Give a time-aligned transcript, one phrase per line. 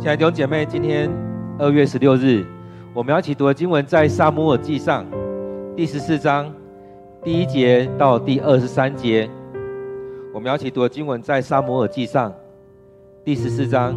[0.00, 1.10] 亲爱的弟兄姐妹，今天
[1.58, 2.42] 二月十六日，
[2.94, 5.04] 我们要一起读的经文在《撒母耳记上》
[5.76, 6.50] 第十四章
[7.22, 9.28] 第一节到第二十三节。
[10.32, 12.30] 我们要一起读的经文在《撒母耳记上》
[13.22, 13.94] 第十四章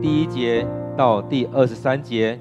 [0.00, 0.64] 第一节
[0.96, 2.38] 到第二十三节。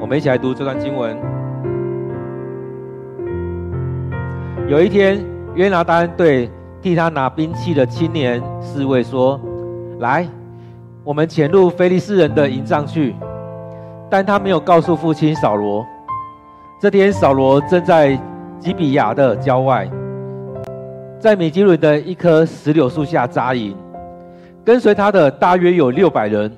[0.00, 1.14] 我们一起来读这段经文。
[4.66, 5.22] 有一天，
[5.54, 6.50] 约拿单对
[6.82, 9.40] 替他拿兵器的青年侍卫说
[10.00, 10.26] ：“来，
[11.04, 13.14] 我们潜入非利士人的营帐去。”
[14.10, 15.86] 但他没有告诉父亲扫罗。
[16.80, 18.18] 这天，扫罗正在
[18.58, 19.88] 吉比亚的郊外，
[21.20, 23.76] 在米基伦的一棵石榴树下扎营，
[24.64, 26.50] 跟随他的大约有六百人。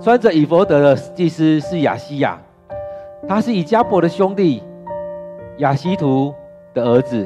[0.00, 2.36] 穿着以弗得的祭司是亚西亚，
[3.28, 4.60] 他是以迦伯的兄弟
[5.58, 6.34] 亚希图
[6.74, 7.24] 的儿子。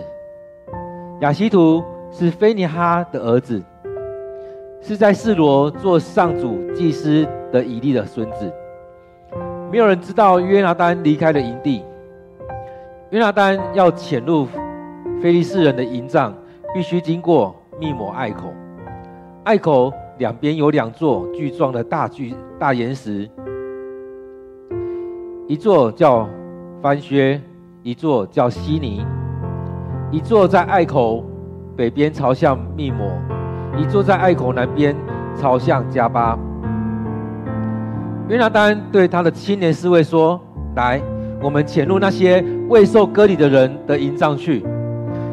[1.20, 3.62] 亚希图是菲尼哈的儿子，
[4.82, 8.52] 是在示罗做上主祭司的以利的孙子。
[9.72, 11.82] 没有人知道约拿单离开了营地。
[13.10, 14.46] 约拿单要潜入
[15.22, 16.34] 非利士人的营帐，
[16.74, 18.52] 必须经过密抹隘口。
[19.44, 23.26] 隘口两边有两座巨壮的大巨大岩石，
[25.48, 26.28] 一座叫
[26.82, 27.40] 番薛，
[27.82, 29.02] 一座叫悉尼。
[30.12, 31.24] 一座在隘口
[31.76, 33.10] 北边朝向密抹，
[33.76, 34.94] 一座在隘口南边
[35.34, 36.38] 朝向迦巴。
[38.28, 40.40] 约拿单对他的青年侍卫说
[40.76, 41.02] ：“来，
[41.42, 44.64] 我们潜入那些未受割礼的人的营帐去。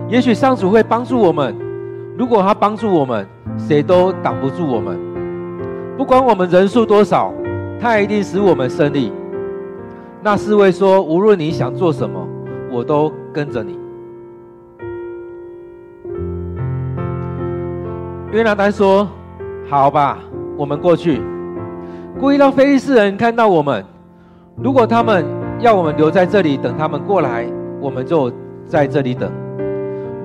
[0.10, 1.56] 也许上主会帮助我们。
[2.18, 3.28] 如果他帮助我们，
[3.58, 5.00] 谁都挡不住我们。
[5.96, 7.32] 不管我们人数多少，
[7.80, 9.14] 他一定使我们胜利。”
[10.24, 12.28] 那侍卫说：“无论你想做什么，
[12.72, 13.78] 我都跟着你。”
[18.34, 19.08] 约拿单说
[19.70, 20.18] ：“好吧，
[20.58, 21.22] 我们过去，
[22.20, 23.86] 故意让非利士人看到我们。
[24.56, 25.24] 如果他们
[25.60, 27.46] 要我们留在这里等他们过来，
[27.80, 28.32] 我们就
[28.66, 29.30] 在这里等；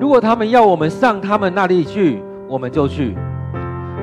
[0.00, 3.14] 如果他们要我们上他们那里去，我们就去。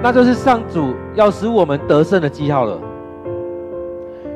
[0.03, 2.77] 那就是上主要使我们得胜的记号了。”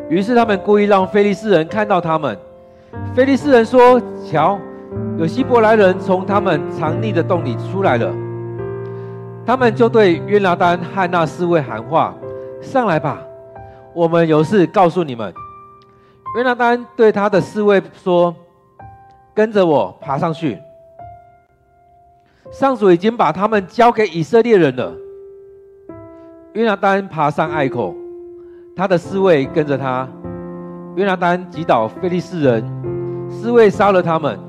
[0.09, 2.35] 于是他们故意让非利士人看到他们。
[3.13, 4.58] 非利士人说：“瞧，
[5.19, 8.12] 有希伯来人从他们藏匿的洞里出来了。”
[9.49, 12.13] 他们就对约拿单和那四位喊话
[12.61, 13.19] ：“上来吧，
[13.95, 15.33] 我们有事告诉你们。”
[16.37, 18.35] 约拿单对他的侍卫说
[19.33, 20.59] ：“跟着我爬上去。
[22.51, 24.93] 上主已经把他们交给以色列人了。”
[26.53, 27.95] 约拿单爬上隘口，
[28.75, 30.07] 他的侍卫跟着他。
[30.95, 32.63] 约拿单击倒非利士人，
[33.31, 34.39] 侍卫杀了他们。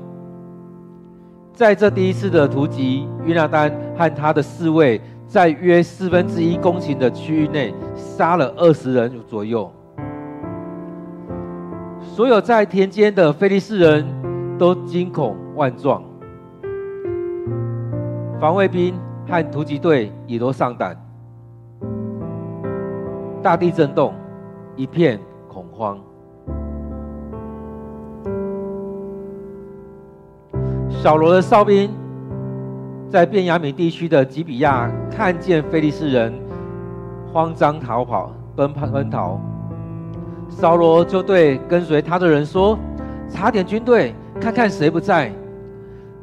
[1.53, 9.71] 在这第一次的突击，约拿单和他的侍卫在约四分之一公顷的区域内杀了二十人左右。
[12.01, 14.05] 所有在田间的非利士人
[14.57, 16.03] 都惊恐万状，
[18.39, 18.93] 防卫兵
[19.27, 20.97] 和突击队也都上胆。
[23.41, 24.13] 大地震动，
[24.75, 25.99] 一片恐慌。
[31.01, 31.89] 扫罗的哨兵
[33.09, 36.31] 在便雅悯地区的吉比亚看见非利士人，
[37.33, 39.41] 慌张逃跑，奔跑奔逃。
[40.47, 42.77] 扫罗就对跟随他的人说
[43.27, 45.31] ：“查点军队，看看谁不在。”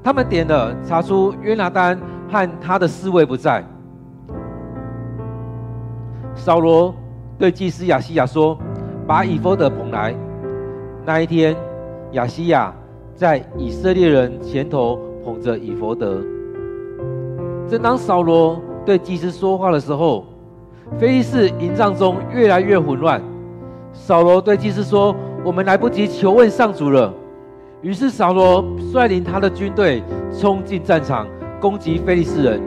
[0.00, 1.98] 他们点了，查出约拿单
[2.30, 3.64] 和他的侍卫不在。
[6.36, 6.94] 扫罗
[7.36, 8.56] 对祭司亚西亚说
[9.08, 10.14] ：“把以弗得捧来。”
[11.04, 11.56] 那一天，
[12.12, 12.72] 亚西亚。
[13.18, 16.22] 在以色列人前头捧着以弗得。
[17.68, 20.24] 正当扫罗对祭司说话的时候，
[21.00, 23.20] 非利士营帐中越来越混乱。
[23.92, 25.12] 扫罗对祭司说
[25.44, 27.12] ：“我们来不及求问上主了。”
[27.82, 30.00] 于是扫罗率领他的军队
[30.32, 31.26] 冲进战场，
[31.60, 32.60] 攻击非利士人。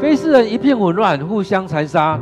[0.00, 2.20] 非利士人一片混乱，互相残杀。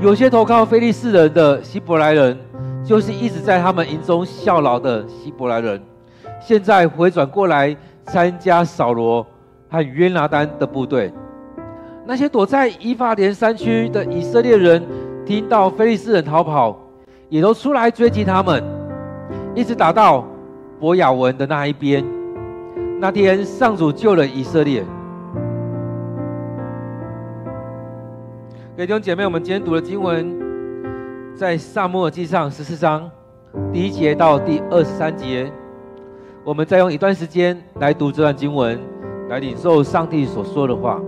[0.00, 2.38] 有些投靠非利士人的希伯来人，
[2.82, 5.78] 就是一直在他们营中效劳的希伯来人。
[6.40, 9.26] 现在回转过来参加扫罗
[9.68, 11.12] 和约拿单的部队。
[12.04, 14.80] 那些躲在以法莲山区的以色列人，
[15.24, 16.78] 听到非利士人逃跑，
[17.28, 18.62] 也都出来追击他们，
[19.56, 20.24] 一直打到
[20.78, 22.04] 伯雅文的那一边。
[23.00, 24.84] 那天上主救了以色列。
[28.76, 30.32] 各位弟兄姐妹，我们今天读的经文
[31.34, 33.10] 在撒母耳记上十四章
[33.72, 35.50] 第一节到第二十三节。
[36.46, 38.78] 我们再用一段时间来读这段经文，
[39.28, 41.02] 来领受上帝所说的话。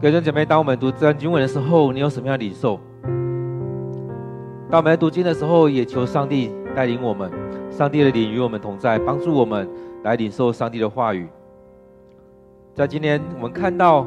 [0.00, 2.78] 弟兄姐妹，当我们读这段经文的时候，你有什么样的领受？
[4.70, 7.28] 当我们在读经的时候，也求上帝带领我们，
[7.68, 9.68] 上帝的灵与我们同在，帮助我们
[10.04, 11.26] 来领受上帝的话语。
[12.74, 14.06] 在今天，我们看到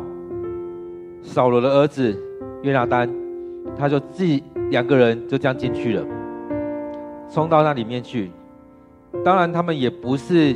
[1.21, 2.17] 扫罗的儿子
[2.61, 3.09] 约拿单，
[3.77, 6.05] 他就自己两个人就这样进去了，
[7.29, 8.31] 冲到那里面去。
[9.25, 10.55] 当然，他们也不是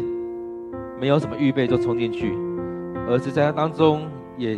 [0.97, 2.33] 没有什么预备就冲进去，
[3.09, 4.07] 而是在那当中
[4.37, 4.57] 也。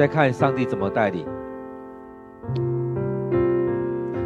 [0.00, 1.26] 再看上帝怎么带领，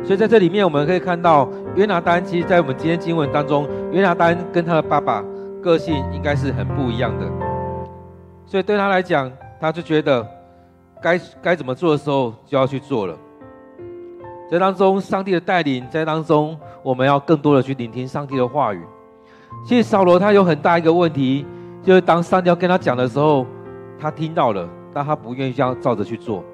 [0.04, 5.24] 所以在这里面我们可以看到约拿单，其实，在我们今天经文当中，约拿单跟他的爸爸
[5.60, 7.26] 个性应该是很不一样的，
[8.46, 9.28] 所以对他来讲，
[9.60, 10.24] 他就觉得
[11.02, 13.18] 该该怎么做的时候就要去做了。
[14.48, 18.80] 在当中，上帝的带领，在当中，我们要更多的去聆听上帝的话语。
[19.66, 21.44] 其实扫罗他有很大一个问题，
[21.82, 23.44] 就是当上帝要跟他讲的时候，
[23.98, 24.68] 他听到了。
[24.94, 26.44] 但他不愿意这样照着去做。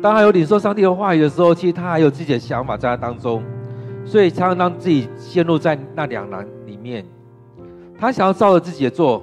[0.00, 3.42] 当他有领受上帝的话语的时候，其实他还有自己的想法在他当中，
[4.04, 7.04] 所以常常让自己陷入在那两难里面。
[7.98, 9.22] 他想要照着自己的做，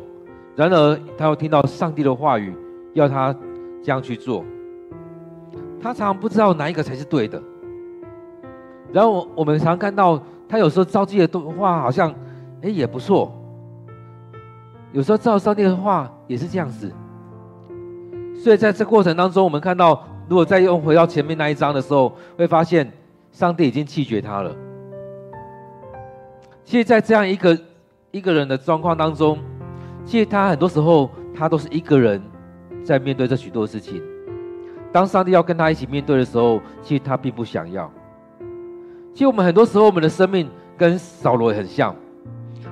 [0.56, 2.54] 然而他又听到上帝的话语，
[2.94, 3.34] 要他
[3.82, 4.44] 这样去做。
[5.82, 7.42] 他常常不知道哪一个才是对的。
[8.92, 12.14] 然后我们常看到他有时候照自己的话，好像
[12.62, 13.32] 哎也不错。
[14.92, 16.92] 有时候照上帝的话也是这样子。
[18.38, 22.92] 所以在这过程当中，我们看到，如果再用回到前面那一章的时候，会发现
[23.32, 24.56] 上帝已经弃绝他了。
[26.64, 27.58] 其实，在这样一个
[28.12, 29.40] 一个人的状况当中，
[30.06, 32.22] 其实他很多时候他都是一个人
[32.84, 34.02] 在面对这许多事情。
[34.92, 37.92] 当上帝要跟他一起面对的时候，其实他并不想要。
[39.14, 41.96] 其实我们很多时候，我们的生命跟扫罗也很像，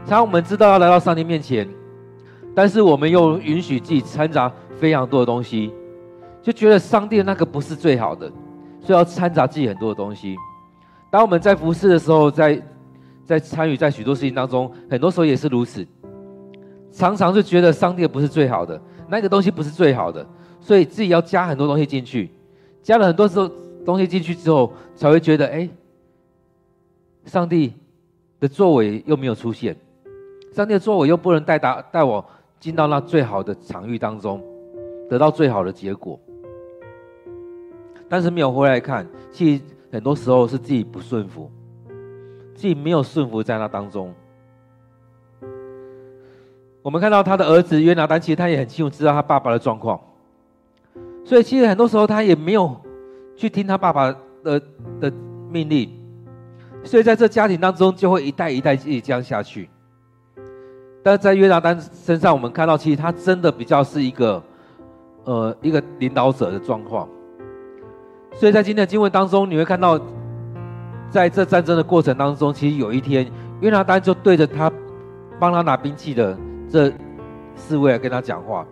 [0.06, 1.68] 常常我们知道要来到上帝面前，
[2.56, 4.52] 但是我们又允许自己掺杂。
[4.84, 5.74] 非常多的东西，
[6.42, 8.30] 就觉得上帝的那个不是最好的，
[8.82, 10.36] 所以要掺杂自己很多的东西。
[11.10, 12.62] 当我们在服侍的时候，在
[13.24, 15.88] 在参与在许多事情当中，很多时候也是如此，
[16.92, 20.28] 常常就觉得上帝的不是最好的，那个东西不是最好的，
[20.60, 22.30] 所以自己要加很多东西进去，
[22.82, 23.50] 加了很多时候
[23.86, 25.70] 东西进去之后，才会觉得哎，
[27.24, 27.74] 上帝
[28.38, 29.74] 的作为又没有出现，
[30.52, 32.26] 上帝的作为又不能带达带我
[32.60, 34.44] 进到那最好的场域当中。
[35.14, 36.20] 得到最好的结果。
[38.10, 39.08] 但是没有回来看。
[39.32, 41.52] 其实很多时候是自己不顺服，
[42.56, 44.12] 自己没有顺服在那当中。
[46.82, 50.00] 我们看到他的儿子约拿单，其实他也很清楚知道他爸爸的状况，
[51.24, 52.76] 所以其实很多时候他也没有
[53.36, 54.60] 去听他爸爸的
[55.00, 55.14] 的
[55.50, 55.90] 命令，
[56.84, 59.70] 所以在这家庭当中就会一代一代一直这样下去。
[61.02, 64.42] 但在约拿单身上，我们看到其实他真的比较是一个，
[65.26, 67.08] 呃，一个领导者的状况。
[68.34, 70.00] 所以在今天的经文当中，你会看到，
[71.10, 73.30] 在这战争的过程当中，其实有一天
[73.62, 74.72] 约拿单就对着他
[75.40, 76.38] 帮他拿兵器的
[76.68, 76.92] 这
[77.56, 78.66] 四位来跟他讲话。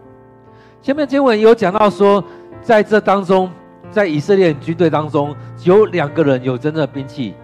[0.82, 2.24] 前面经文有讲到说，
[2.60, 3.52] 在这当中，
[3.92, 7.36] 在以色列军队当中，只有两个人有真正的兵器，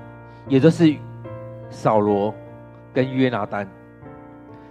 [0.47, 0.91] 也就是
[1.69, 2.33] 扫罗
[2.91, 3.69] 跟约拿单。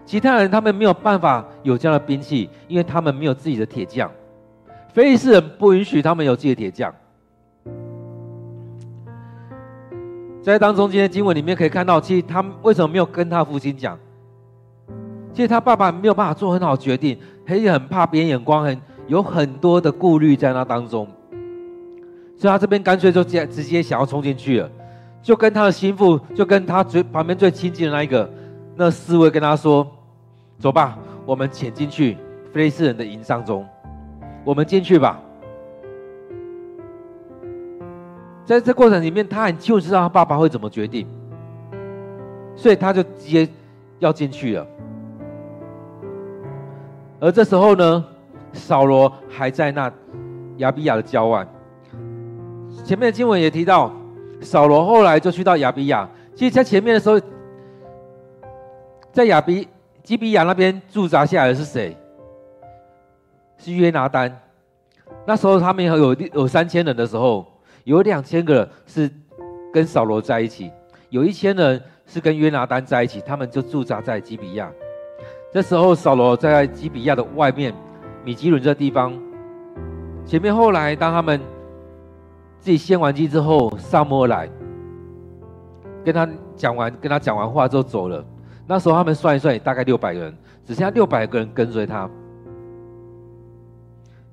[0.05, 4.11] 其他人他们没有办法有这样的兵器，因为他们没有自己的铁匠。
[4.97, 6.91] 非利士人不允许他们有自己的铁匠。
[10.43, 13.99] 在当中，今天经文里面可以看到，其实他为什么没有跟他父亲讲？
[15.35, 21.07] 其实他爸爸没有办法做很好决定，他也很怕别人眼光，很有很多的顾虑在那当中。
[22.39, 24.71] 所以他这边干脆就直接直接想要冲进去了，
[25.21, 28.31] 就跟他的心腹，就跟他最旁边最亲近的那一个，
[28.75, 29.87] 那四位跟他说。
[30.59, 32.17] 走吧，我们潜进去
[32.51, 33.63] 非利士人的营帐中。
[34.47, 35.21] 我们进去吧。
[38.45, 41.05] 在这过程里面，他很清楚知道他爸爸会怎么决定，
[42.55, 43.49] 所以他就直接
[43.99, 44.65] 要进去了。
[47.19, 48.05] 而这时候呢，
[48.53, 49.93] 扫罗还在那
[50.59, 51.45] 亚比亚的郊外。
[52.85, 53.91] 前面的经文也提到，
[54.41, 56.09] 扫罗后来就去到亚比亚。
[56.37, 57.21] 其实，在前面的时候，
[59.13, 59.67] 在亚比。
[60.05, 61.97] 基比亚那边驻扎下来的是谁？
[63.67, 64.35] 是约拿单。
[65.27, 67.45] 那时候他们有有三千人的时候，
[67.85, 69.11] 有两千个是
[69.73, 70.71] 跟扫罗在一起，
[71.11, 74.71] 有一千人是跟约拿单在一起，他们就驻扎在基比亚。
[75.53, 77.75] 这时候扫罗在基比亚的外面，
[78.25, 79.13] 米基伦这地方。
[80.25, 81.41] 前面后来当他们
[82.59, 84.49] 自己献完祭之后，撒母耳来
[86.05, 88.25] 跟他讲完，跟他讲完话之后走了。
[88.67, 92.11] 那时候他们算一算，也大概六百个人，只剩下六百个人跟随他。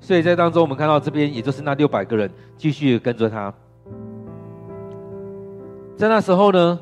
[0.04, 3.54] 所以在当中，我们看到这边，也就是那六百个人继续跟着他。
[5.96, 6.78] 在那时候呢，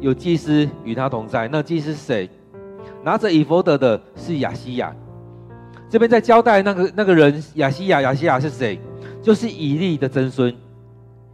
[0.00, 1.46] 有祭司与他同在。
[1.46, 2.28] 那祭司是谁？
[3.04, 4.92] 拿着以弗得的是亚西亚。
[5.88, 8.80] 这边在交代那个那个人亚西亚，亚西亚是谁？
[9.22, 10.52] 就是以利的曾孙，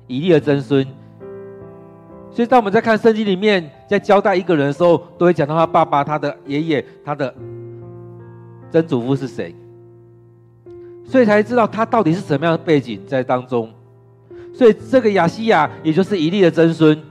[0.07, 0.87] 以利的曾孙。
[2.31, 7.35] 所以，当我们在看圣经里面，在交代一个人的时候，都会讲到他爸爸、他的爷爷、他的
[8.71, 9.55] 曾祖父是谁，
[11.09, 13.69] 所以才知道他到底是什么样的背景在当中。
[14.55, 17.03] 所以，这个亚西亚也就是以利的曾孙，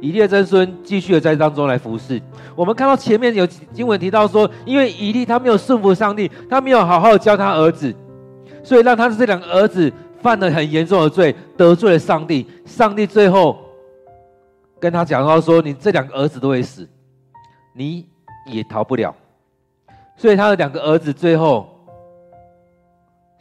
[0.00, 2.20] 以利的曾孙继续的在当中来服侍。
[2.56, 7.94] 我们看到前面有经文提到说，因为以利他没有顺服上帝，他没有好好的教他儿子，
[8.64, 9.92] 所以让他的这两个儿子
[10.22, 12.46] 犯了很严重的罪，得罪了上帝。
[12.64, 13.58] 上帝最后。
[14.80, 16.88] 跟他讲到说：“你这两个儿子都会死，
[17.74, 18.06] 你
[18.46, 19.12] 也逃不了。”
[20.16, 21.68] 所以他的两个儿子最后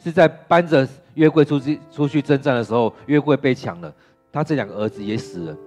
[0.03, 3.93] 是在搬着约柜出去出去征战的时候，约柜被抢了，
[4.31, 5.57] 他这两个儿子也死了。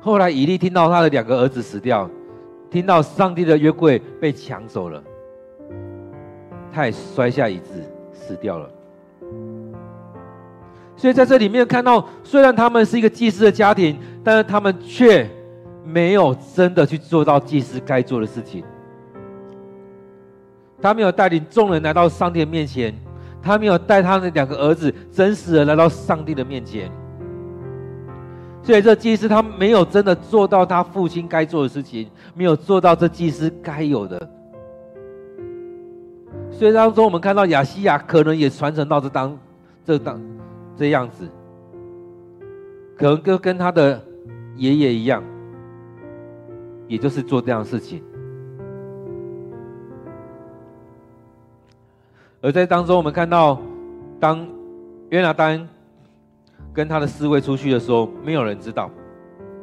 [0.00, 2.08] 后来以利听到他的两个儿子死掉，
[2.70, 5.02] 听到上帝的约柜被抢走了，
[6.72, 7.82] 他也摔下椅子
[8.12, 8.70] 死掉了。
[10.96, 13.98] 所以在这里面看到，虽然他们是一个祭司的家庭。
[14.26, 15.24] 但是他们却
[15.84, 18.64] 没有真的去做到祭司该做的事情。
[20.82, 22.92] 他没有带领众人来到上帝的面前，
[23.46, 26.90] 他没有带他的两个儿子真实的来到上帝的面前。
[28.62, 34.28] 所以这祭司他没有真的做到他父亲该做的事情，没有做到这祭司该有的。
[36.50, 39.38] 所以当中我们看到亚西亚可能也传承到这当
[39.84, 40.20] 这当
[40.76, 41.28] 这样子，
[42.98, 44.02] 可能跟跟他的。
[44.58, 45.22] 爷爷一样，
[46.88, 48.02] 也就是做这样的事情。
[52.46, 53.60] 而在当中，我们看到，
[54.20, 54.46] 当
[55.10, 55.68] 约拿单
[56.72, 58.88] 跟他的侍卫出去的时候，没有人知道，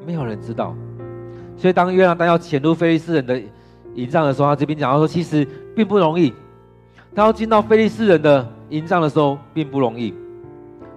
[0.05, 0.75] 没有人知道。
[1.55, 3.41] 所以，当约拿单要潜入非利士人的
[3.95, 6.33] 营帐的时候，他这边讲到说，其实并不容易。
[7.15, 10.13] 他要进到非利士人的营帐的时候，并不容易。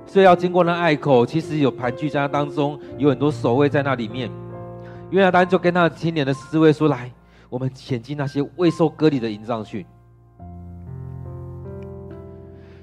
[0.07, 4.29] 所以要经过那隘口，其实有盘踞在那当中，有很多守卫在那里面。
[5.11, 7.13] 约拿单就跟他青年的侍卫说：“来，
[7.49, 9.87] 我们潜进那些未受割礼的营帐去。”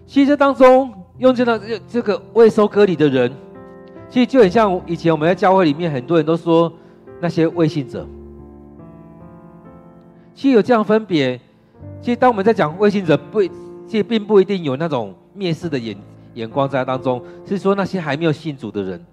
[0.05, 3.31] 其实当中用这个这个未收割礼的人，
[4.09, 6.71] 其实就很像以前我们在教会里面，很多人都说
[7.19, 8.05] 那些未信者。
[10.35, 11.39] 其实有这样分别。
[12.01, 15.95] 其实当我们在讲未信者，不，其实并不一定有那种蔑视的眼
[16.33, 19.05] 眼光在当中，是说那些还没有信主的人，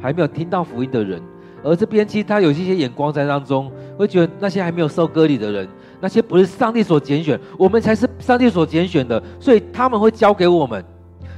[0.00, 1.20] 还没有听到福音的人。
[1.64, 5.68] 而这边其实他有一些眼光在当中，会觉得那些还没有受割礼的人，
[6.00, 10.84] 那些不是上帝所拣选，我们才是上帝所拣选的，所以他们会交给我们。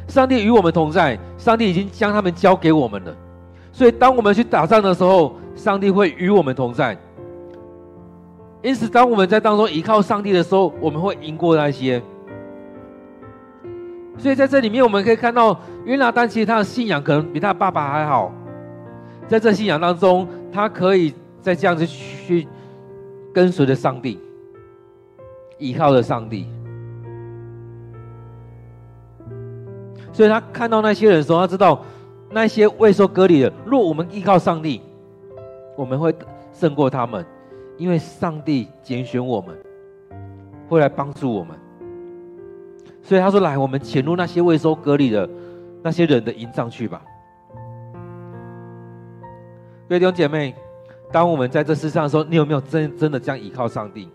[0.06, 3.14] 上帝与我们同在，上帝已经将他们交给我们了。
[3.72, 6.96] 所以当我们去打仗的时候，上帝会与我们同在。
[8.62, 12.02] 因此，当我们在当中依靠上帝的时候，我们会赢过那些。
[14.16, 18.32] 所以在这里面，我们可以看到约拿单其实他的信仰可能比他爸爸还好。
[19.28, 22.48] 在这信仰当中，他可以在这样子去
[23.32, 24.18] 跟随着上帝，
[25.58, 26.46] 依靠着上帝。
[30.12, 31.80] 所以他看到那些人的时候，他知道
[32.30, 34.80] 那些未受割礼的，若我们依靠上帝，
[35.76, 36.14] 我们会
[36.52, 37.24] 胜过他们，
[37.76, 39.56] 因为上帝拣选我们，
[40.68, 41.56] 会来帮助我们。
[43.00, 45.28] 所以他说：“来，我们潜入那些未受割礼的
[45.82, 47.00] 那些人的营帐去吧。”
[49.88, 50.54] 各位弟兄姐妹，
[51.10, 54.10] 当我们在这世上的时候，你有没有真真的这样依靠上帝？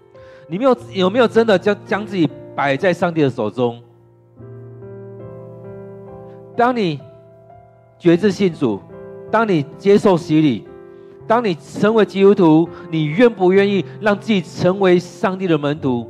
[0.48, 3.82] 你没有有没有真的将将自己摆在上帝的手中？
[6.56, 7.00] 当你
[7.98, 8.80] 决志信主，
[9.32, 10.68] 当你接受洗礼，
[11.26, 16.08] 当你成为基督徒，你愿不愿意让自己成为上帝的门徒？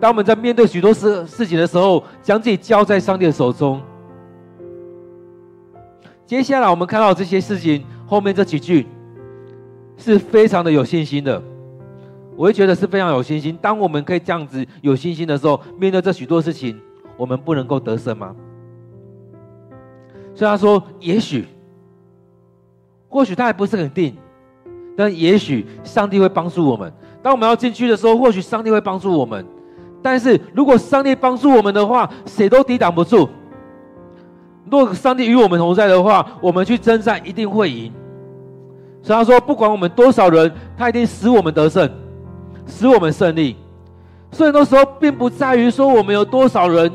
[0.00, 3.80] 当我们在面对许多事事情的时候，将自己交在上帝的手中。
[6.26, 8.86] 接下来我们看到这些事情后面这几句，
[9.96, 11.42] 是非常的有信心的。
[12.38, 13.58] 我会觉得是非常有信心。
[13.60, 16.80] 当我们可以这样子有信心的时候，面对这许多事情，
[17.16, 18.32] 我们不能够得胜吗？
[20.36, 21.44] 所以他说：“也许，
[23.08, 24.16] 或许他还不是很定，
[24.96, 26.92] 但也许上帝会帮助我们。
[27.20, 29.44] 当我们要进去的时候，或许上帝会帮助我们。
[30.00, 33.28] 但是如果上帝帮助我们的话，谁都抵挡不住。
[34.70, 37.92] 若上帝与我们同在的话，我们去征战一定会赢。
[39.02, 41.90] 所以他说，不管我们多少人，他一定使我们得胜，
[42.68, 43.56] 使我们胜利。
[44.30, 46.92] 所以那时候，并不在于说我们有多少人，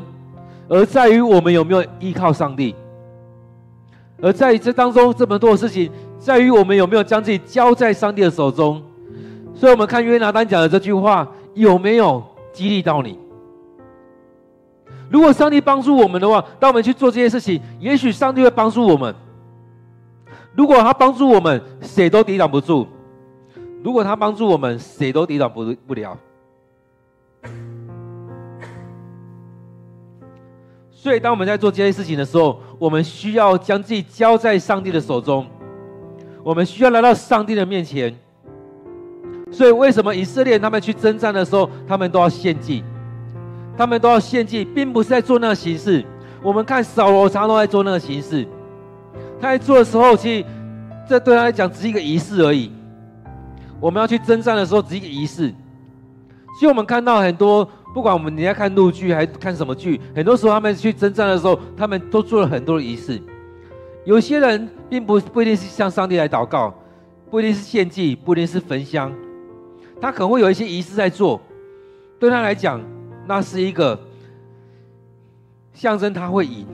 [0.69, 2.73] 而在于我们有没有依靠上帝。”
[4.21, 8.81] 而在于这当中这么多的事情，在于我们有没有将自己交在上帝的手中。
[9.53, 13.19] 所以，我们看约拿单讲的这句话，有没有激励到你？
[15.09, 19.13] 如果上帝帮助我们的话，当我们去做这些事情，也许上帝会帮助我们。
[20.55, 22.87] 如果他帮助我们，谁都抵挡不住；
[23.83, 26.17] 如果他帮助我们，谁都抵挡不不了。
[30.89, 35.45] 所以，当我们在做这些事情的时候，我们需要将自己交在上帝的手中。
[36.41, 38.15] 我们需要来到上帝的面前。
[39.51, 42.83] 所以，为什么以色列他们去征战的时候，他们都要献祭？
[43.77, 46.05] 他们都要献祭，并不是在做那个形式。
[46.41, 48.47] 我们看扫罗常常都在做那个形式。
[49.41, 50.45] 他在做的时候，其实
[51.09, 52.71] 这对他来讲只是一个仪式而已。
[53.79, 55.49] 我们要去征战的时候，只是一个仪式。
[56.53, 57.67] 其实我们看到很多。
[57.93, 63.21] 不管我们你在看陆剧还是看什么剧，很多时候他们去征战的时候，他们都做了很多的仪式。
[64.03, 66.73] 有些人并不不一定是向上帝来祷告，
[67.29, 69.13] 不一定是献祭，不一定是焚香，
[70.01, 71.39] 他可能会有一些仪式在做。
[72.19, 72.81] 对他来讲，
[73.27, 73.99] 那是一个
[75.71, 76.65] 象征他会赢，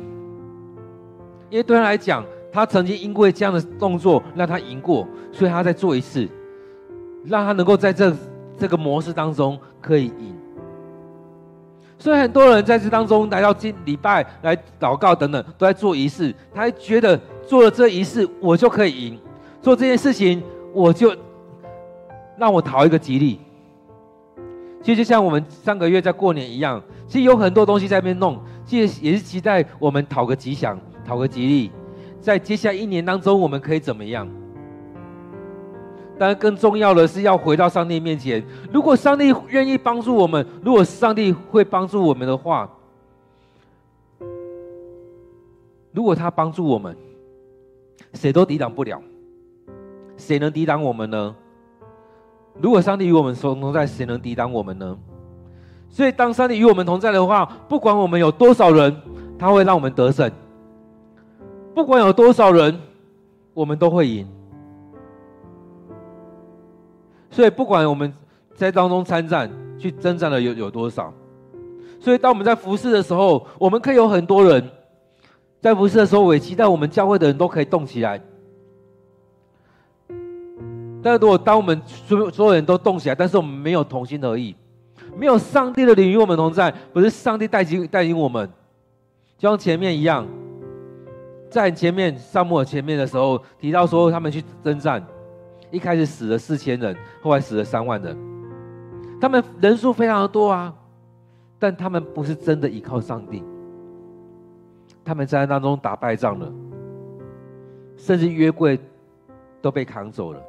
[1.50, 6.26] 因为对他来讲，他曾经因为这样的动作让他赢过，所以他再做一次，
[7.26, 8.16] 让他能够在这
[8.58, 10.36] 这个模式当中可以赢。
[11.98, 16.34] 所以很多人在这当中来到今礼拜来祷告等等，都在做仪式。
[16.54, 19.18] 他还觉得做了这仪式，我就可以赢；
[19.62, 20.42] 做这件事情，
[20.74, 21.14] 我就
[22.38, 23.40] 让我讨一个吉利。
[24.82, 31.70] 其实就像我们上个月在过年一样，其实有很多东西在那边弄，其实也是期待我们讨个吉祥、讨个吉利，
[32.22, 34.26] 在接下来一年当中，我们可以怎么样？
[36.20, 38.44] 但更重要的是要回到上帝面前。
[38.74, 42.70] 如果上帝愿意帮助我们，如果上帝会帮助我们的话，
[45.94, 46.96] 如果他帮助我们，
[48.14, 49.02] 谁都抵挡不了。
[50.18, 51.34] 谁能抵挡我们呢？
[52.62, 54.98] 如果上帝与我们同在，谁能抵挡我们呢？
[55.90, 58.96] 所以，当上帝与我们同在的话，不管我们有多少人，
[59.40, 60.30] 他会让我们得胜。
[61.74, 62.78] 不管有多少人，
[63.54, 64.28] 我们都会赢。
[67.40, 68.14] 所以，不管我们
[68.54, 71.14] 在当中参战、去征战的有有多少，
[71.98, 74.62] 所以当我们在服侍的时候，我们可以有很多人，
[75.62, 78.22] 在服事的时候，我也期待我们教会的人都可以动起来。
[81.02, 84.54] 但是如果当我们所所有人都动起来，但是我们没有同心合意，
[85.16, 88.50] 没有上帝的灵与我们同在，不是上帝带领带领我们，
[89.38, 90.28] 就像前面一样，
[91.50, 95.02] 在前面撒母耳前面的时候提到说，他们去征战，
[95.72, 98.18] 一开始死了四千人，后来死了三万人，
[99.20, 100.74] 他们人数非常的多啊，
[101.58, 103.44] 但他们不是真的依靠上帝。
[105.04, 106.52] 他们在当中打败仗了，
[107.98, 108.80] 甚至约柜
[109.62, 110.42] 都被扛走了。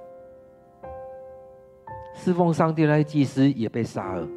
[2.14, 4.28] 侍奉上帝那些祭司也被杀了。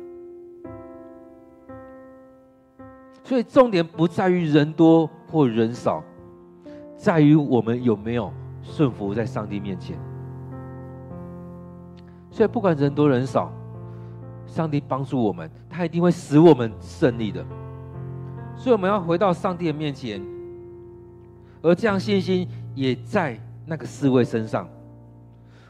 [3.23, 6.03] 所以重点不在于人多或人少，
[6.95, 9.97] 在于我们有没有顺服在上帝面前。
[12.33, 13.53] 所以不管人多人少，
[14.47, 17.45] 上帝帮助我们，他一定会使我们胜利的。
[18.57, 20.19] 所以我们要回到上帝的面前，
[21.61, 24.67] 而这样信心也在那个四位身上。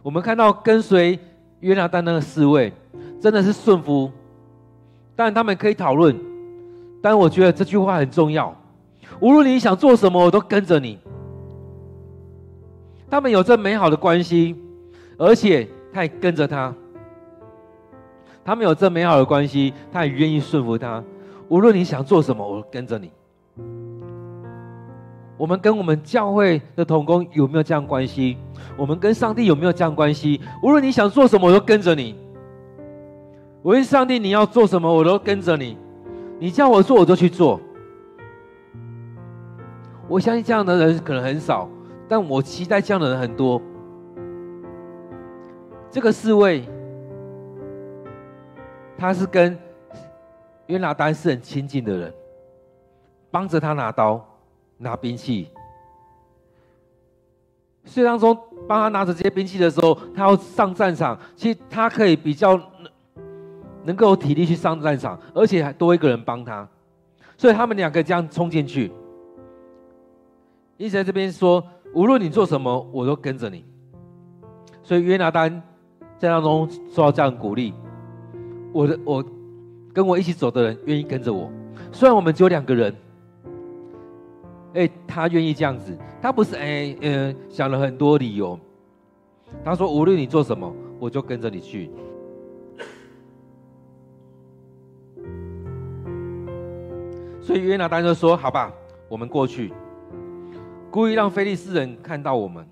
[0.01, 1.19] 我们看到跟随
[1.59, 2.71] 约拿单那个侍卫，
[3.19, 4.09] 真的是顺服。
[5.17, 6.17] 但他们可以讨论，
[7.01, 8.55] 但我觉得这句话很重要。
[9.19, 10.97] 无论你想做什么，我都跟着你。
[13.09, 14.55] 他们有这美好的关系，
[15.17, 16.73] 而且他也跟着他。
[18.43, 21.01] 他们有这美好的关系，他也愿意顺服他。
[21.47, 23.11] 无论你想做什么，我都跟着你。
[25.37, 28.37] 我们跟我们教会的同工有没有这样关系？
[28.77, 30.41] 我们跟上帝有没有这样关系？
[30.61, 32.15] 无论你想做什么，我都跟着你。
[33.61, 35.77] 我问上帝，你要做什么，我都跟着你。
[36.39, 37.59] 你叫我做，我就去做。
[40.07, 41.69] 我相信这样的人可能很少，
[42.09, 43.61] 但我期待这样的人很多。
[45.93, 46.63] 这个侍卫，
[48.97, 49.55] 他是跟。
[50.67, 52.11] 约拿单是很亲近的人，
[53.29, 54.25] 帮着他拿刀、
[54.77, 55.49] 拿兵器。
[57.83, 62.91] 所以当中帮他拿着这些兵器的时候，他要上战场，其实他可以比较能
[63.83, 66.67] 能够有体力去上战场，而且还多一个人帮他。
[67.37, 68.89] 所以他们两个这样冲进去。
[70.77, 71.61] 一直在这边说，
[71.93, 73.65] 无论你做什么，我都跟着你。
[74.81, 75.61] 所以约拿单
[76.23, 77.73] 在当中受到这样鼓励，
[78.71, 79.23] 我的我。
[79.93, 81.51] 跟我一起走的人愿意跟着我，
[81.91, 82.95] 虽然我们只有两个人，
[84.73, 88.59] 哎，他愿意这样子，他不是哎嗯想了很多理由，
[89.63, 91.91] 他说无论你做什么，我就跟着你去。
[97.39, 98.73] 所以约拿单就说：“好吧，
[99.07, 99.71] 我们过去，
[100.89, 102.65] 故意让非利士人看到我们。”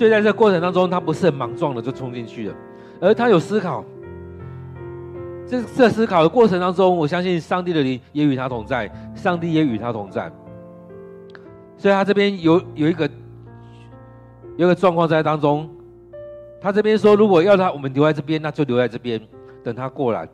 [0.00, 2.54] 所以在这过程当中，他不是很莽撞的就冲进去了，
[3.02, 3.84] 而他有思考。
[5.46, 10.32] 这这思考的过程当中，我相信上帝的灵也与他同在，上帝也与他同在。
[11.76, 13.06] 所以他这边有有一个
[14.56, 15.68] 有一个状况在当中，
[16.62, 19.20] 他这边说，如果要他我们留在这边，那就留在这边
[19.62, 20.24] 等他过来；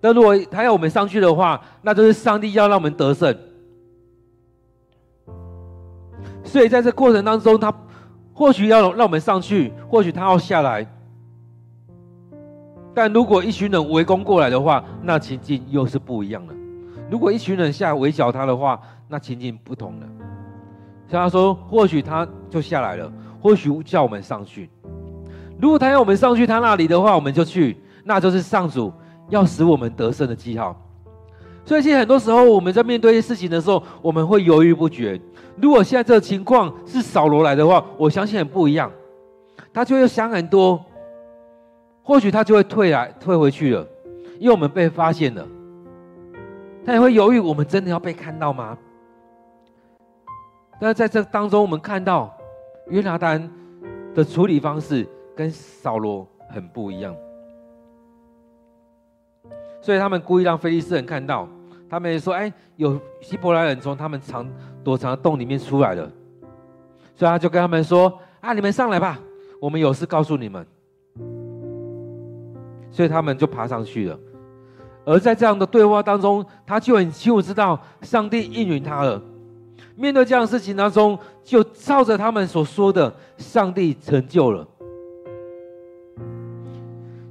[0.00, 3.32] 但如果他要我们上去的话，那就是上帝要让我们得胜。
[6.42, 7.72] 所以在这过程当中，他。
[8.40, 10.86] 或许要让我们上去，或许他要下来。
[12.94, 16.54] 但如果一群人围攻过来的话，那情境又是不一样的。
[17.10, 20.06] 如果一群人下围剿他的话，那情境不同了。
[21.06, 24.70] 像他说，或许他就下来了，或许叫我们上去。
[25.60, 28.90] 如果他要我们上去他那里的话，我们就去，那就是上主
[29.28, 30.74] 要使我们得胜的记号。
[31.62, 35.20] 所以，其实很多时候我们在面对一些事情的时候，我们会犹豫不决。
[35.56, 38.90] 如果现在这个情况是扫罗来的话，我相信很不一样，
[39.72, 40.84] 他就会想很多，
[42.02, 43.86] 或许他就会退来退回去了，
[44.38, 45.46] 因为我们被发现了，
[46.84, 48.76] 他也会犹豫，我们真的要被看到吗？
[50.80, 52.34] 但是在这当中，我们看到
[52.88, 53.50] 约拿单
[54.14, 57.14] 的处理方式跟扫罗很不一样，
[59.82, 61.46] 所以他们故意让非利士人看到。
[61.90, 64.48] 他们说：“哎，有希伯来人从他们藏
[64.84, 66.08] 躲藏的洞里面出来了。”
[67.16, 69.18] 所以他就跟他们说：“啊，你们上来吧，
[69.60, 70.64] 我们有事告诉你们。”
[72.92, 74.18] 所以他们就爬上去了。
[75.04, 79.20] 而在这样的对话当中，他就很清楚知道上帝应允他了。
[79.96, 84.66] 面对这样的事情当中，就照着他们所说的，上帝成就了。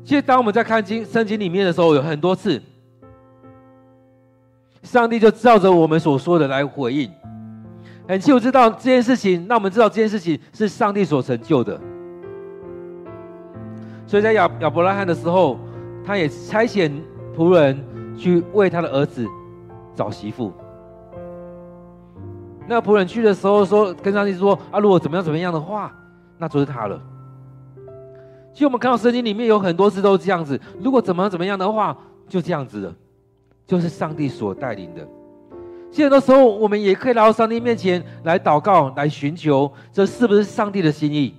[0.04, 2.62] 其实，当我们在看经圣经里面的时候，有很多次。
[4.82, 7.12] 上帝就照着我们所说的来回应，
[8.08, 11.80] 很清楚知道这件事情，让我们知道这件事情是上帝所成就的。
[14.08, 15.60] 所以在亚亚伯拉罕的时候，
[16.04, 16.92] 他也差遣
[17.36, 17.78] 仆人
[18.18, 19.28] 去为他的儿子
[19.94, 20.52] 找媳妇。
[22.68, 25.92] 那个仆人去的时候说，跟上帝说：“啊，如果怎么样怎么样的话，
[26.38, 27.00] 那就是他了。”
[28.54, 31.96] 其实我们看到圣经里面有很多次都是这样子，如果怎么样怎么样的话，
[32.28, 32.94] 就这样子了，
[33.70, 35.08] 就是上帝所带领的。
[35.92, 41.36] 其实很多时候，我们也可以来到上帝面前来祷告，来寻求，这是不是上帝的心意？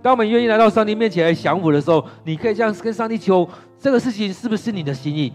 [0.00, 5.32] 当我们愿意来到上帝面前来降服的时候，你可以这样跟上帝求：这个事情是不是你的心意？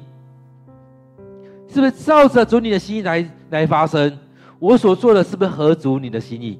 [1.68, 4.18] 是不是照着主你的心意来来发生？
[4.58, 6.58] 我所做的是不是合主你的心意？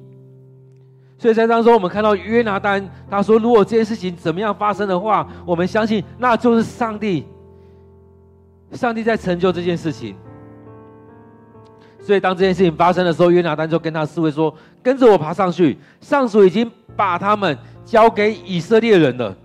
[1.18, 7.24] 所以在当中，我们看到约拿单他说：“如果这件事情怎么样发生的话，我们相信那就是上帝，
[8.72, 10.16] 上帝在成就这件事情。”
[12.00, 19.36] 所以当这件事情发生的时候，约拿单就跟他侍卫说：“跟着我爬上去，上主已经把他们交给以色列人了，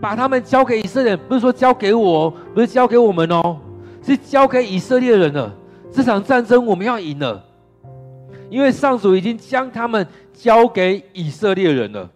[0.00, 3.58] 把他们交给以色列人，不是说交给我，不是交给我们哦。”
[4.02, 5.54] 是交给以色列人了。
[5.92, 7.44] 这场战争我们要赢了，
[8.48, 12.10] 因为上主已经将他们交给以色列人了。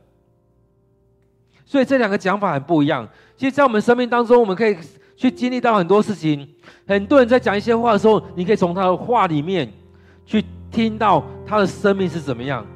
[1.66, 3.06] 所以这两个讲法很不一样。
[3.36, 4.76] 其实，在我们生命当中，我们可以
[5.16, 6.48] 去经历到很多事情。
[6.86, 9.70] 很多人在讲一些话的时候，你可以从他的话里面
[10.24, 12.66] 去听到他的生命是怎么样，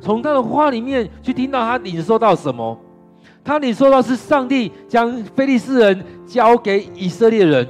[0.00, 2.78] 从他的话里面去听到他领受到什么。
[3.42, 7.66] 他领受到是上帝将非利士人交给以色列人。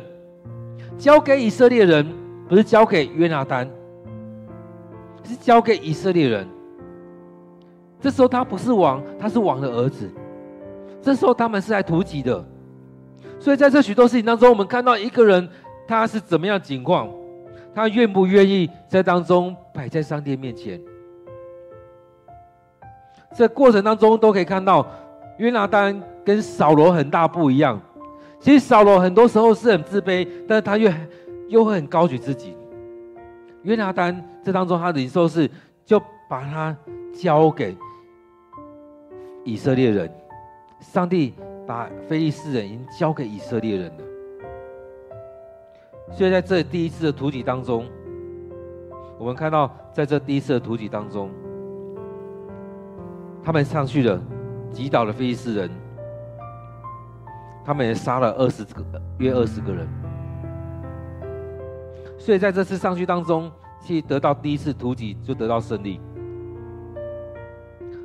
[0.96, 2.06] 交给以色列人，
[2.48, 3.68] 不是交给约拿单，
[5.24, 6.46] 是交给以色列人。
[8.00, 10.08] 这时候他不是王，他是王的儿子。
[11.02, 12.46] 这时候他们是来图籍的，
[13.44, 15.46] 所以在这许多事情当中，我们看到一个人
[15.86, 17.10] 他是怎么样情况，
[17.74, 20.80] 他愿不愿意在当中摆在上帝面前。
[23.36, 24.86] 这过程当中都可以看到，
[25.36, 27.78] 约拿单跟扫罗很大不一样。
[28.40, 30.90] 其实扫罗很多时候是很自卑，但是他又
[31.50, 32.56] 又会很高举自己。
[33.64, 35.50] 约拿单这当中，他的领受是
[35.84, 36.74] 就把他
[37.12, 37.76] 交给
[39.44, 40.10] 以色列人，
[40.80, 41.34] 上帝
[41.66, 44.04] 把非利士人已经交给以色列人了。
[46.12, 47.86] 所以在这第一次的图籍当中，
[49.18, 51.30] 我们看到在这第一次的图籍当中，
[53.42, 54.20] 他们上去了，
[54.70, 55.70] 击倒了非利士人。
[57.64, 58.84] 他们也杀了二十个，
[59.18, 59.88] 约二十个人。
[62.18, 63.50] 所以在这次上去当中，
[63.82, 65.98] 去得到第一次突击，就得到胜利。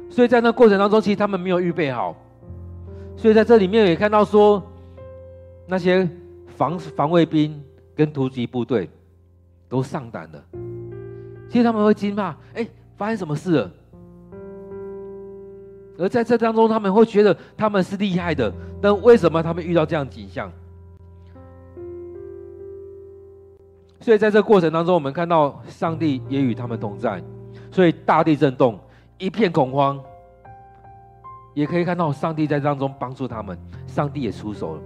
[0.09, 2.15] 所以在那过程当中，其实他们没有预备好。
[3.19, 4.63] 所以在这里面也看到说，
[5.67, 6.09] 那些
[6.55, 7.61] 防防卫兵
[7.93, 8.89] 跟突击部队
[9.67, 10.41] 都上胆了。
[11.49, 13.71] 其实他们会惊怕，哎，发生什么事了？
[15.97, 20.49] 而在这当中，他们会觉得他们是厉害的，但为什么他们遇到这样景象？
[23.99, 27.21] 所以在这过程当中，我们看到上帝也与他们同在，
[27.69, 28.79] 所以大地震动，
[29.17, 30.01] 一片恐慌。
[31.53, 33.57] 也可以看到上帝在当中帮助他们，
[33.87, 34.81] 上帝也出手了。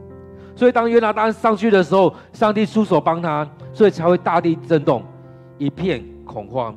[0.55, 5.03] 所以当约拿单上去的时候，上帝出手帮他，所以才会大地震动，
[5.57, 6.75] 一片恐慌。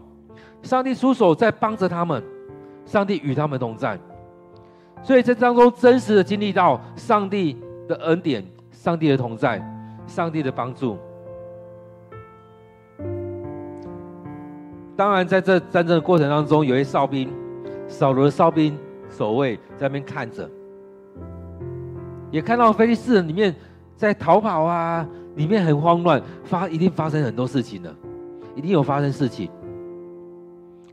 [0.62, 2.22] 上帝出手在帮着他们，
[2.85, 3.99] 上帝与他们同在。
[5.03, 9.62] 所以在当中真实的经历到上帝的恩典、上帝的同在、
[10.07, 10.99] 上帝的帮助。
[14.96, 17.31] 当然，在这战争的过程当中，有些哨兵，
[17.87, 18.77] 扫罗的哨兵
[19.09, 20.49] 守卫在那边看着，
[22.31, 23.55] 也看到非利士人里面
[23.97, 27.95] 在逃跑啊，里面很慌乱，发一定发生很多事情了，
[28.55, 29.51] 一定有发生事情。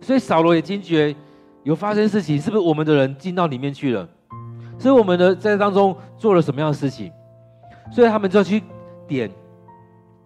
[0.02, 1.16] 所以扫罗也惊觉。
[1.64, 4.06] 有发生事情，是不是我们的人进到里面去了？
[4.78, 7.10] 所以我们的在当中做了什么样的事情？
[7.90, 8.62] 所以他们就去
[9.08, 9.32] 点，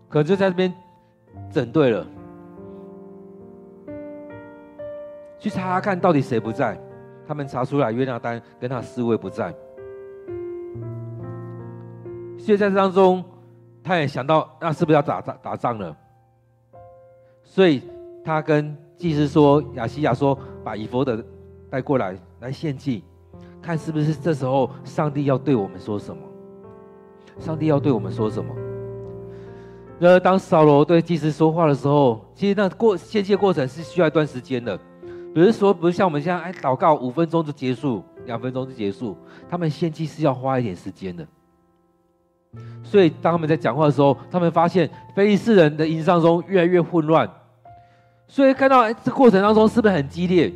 [0.10, 0.74] 可能就在这边
[1.52, 2.08] 整队了，
[5.38, 6.76] 去查查看到底谁不在。
[7.28, 9.54] 他们查出来约拿单跟他侍卫不在。
[12.38, 13.24] 所以在当中，
[13.84, 15.96] 他也想到那是不是要打仗打仗了？
[17.44, 17.84] 所以
[18.24, 18.76] 他跟。
[18.98, 21.24] 祭司说：“亚西亚说，把以弗得
[21.70, 23.04] 带过来，来献祭，
[23.62, 26.20] 看是不是这时候上帝要对我们说什么？
[27.38, 28.52] 上帝要对我们说什么？
[30.00, 34.76] 然而，当扫罗对祭司说话的时候，其实那过献祭过程是需要一段时间的。
[35.38, 39.16] 比如说，不是像我们现在哎，祷告五分钟就结束，两分钟就结束。
[39.48, 41.24] 他们献祭是要花一点时间的。
[42.84, 47.30] 所以，当他们在讲话的时候，他们发现非利士人的营帐中越来越混乱。”
[48.28, 50.52] 所以看到这过程当中是不是很激烈？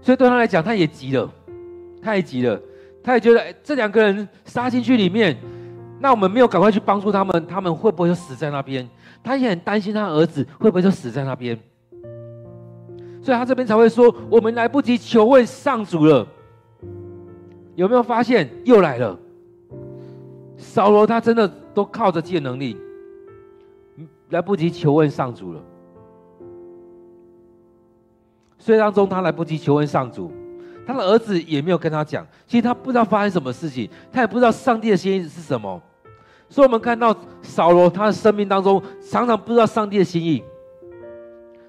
[0.00, 1.30] 所以对他来讲，他也急了，
[2.02, 2.60] 他也急了，
[3.00, 5.36] 他也觉得哎这两个人杀进去里面，
[6.00, 8.90] 那我们没有赶快去帮助他们，他们会不会就死在那边？
[9.22, 11.56] 他也很担心他儿子会不会就死在那边，
[13.24, 16.26] 所以他这边才会说：我们来不及求问上主了。
[17.74, 19.18] 有没有发现又来了？
[20.58, 22.76] 扫罗他真的都靠着自己的能力，
[24.28, 25.60] 来不及求问上主了。
[28.58, 30.30] 所以当中他来不及求问上主，
[30.86, 32.26] 他的儿子也没有跟他讲。
[32.46, 35.80] 其实他不知道发生什么事情，他也不知道上帝的心意是什么。
[36.50, 40.44] 所以我们看到扫罗他的生命当中，常常不知道上帝的心意，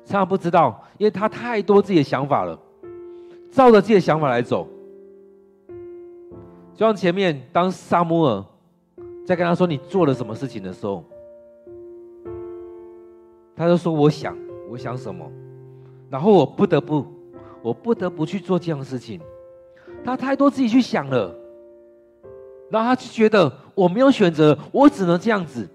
[0.04, 2.60] 常常不知道，因为他太多自己的想法了，
[3.52, 4.68] 照着自己的想法来走。
[6.74, 8.44] 就像前面当撒母耳
[9.26, 11.04] 在跟他说你做了什么事情的时候，
[13.56, 14.38] 他就说我想，
[14.70, 15.26] 我想什么，
[16.10, 17.06] 然后我不得不，
[17.62, 19.20] 我不得不去做这样的事情。
[20.04, 21.34] 他太多自己去想了。
[22.70, 25.68] 然后他就觉得我没有选择，我只能这样子。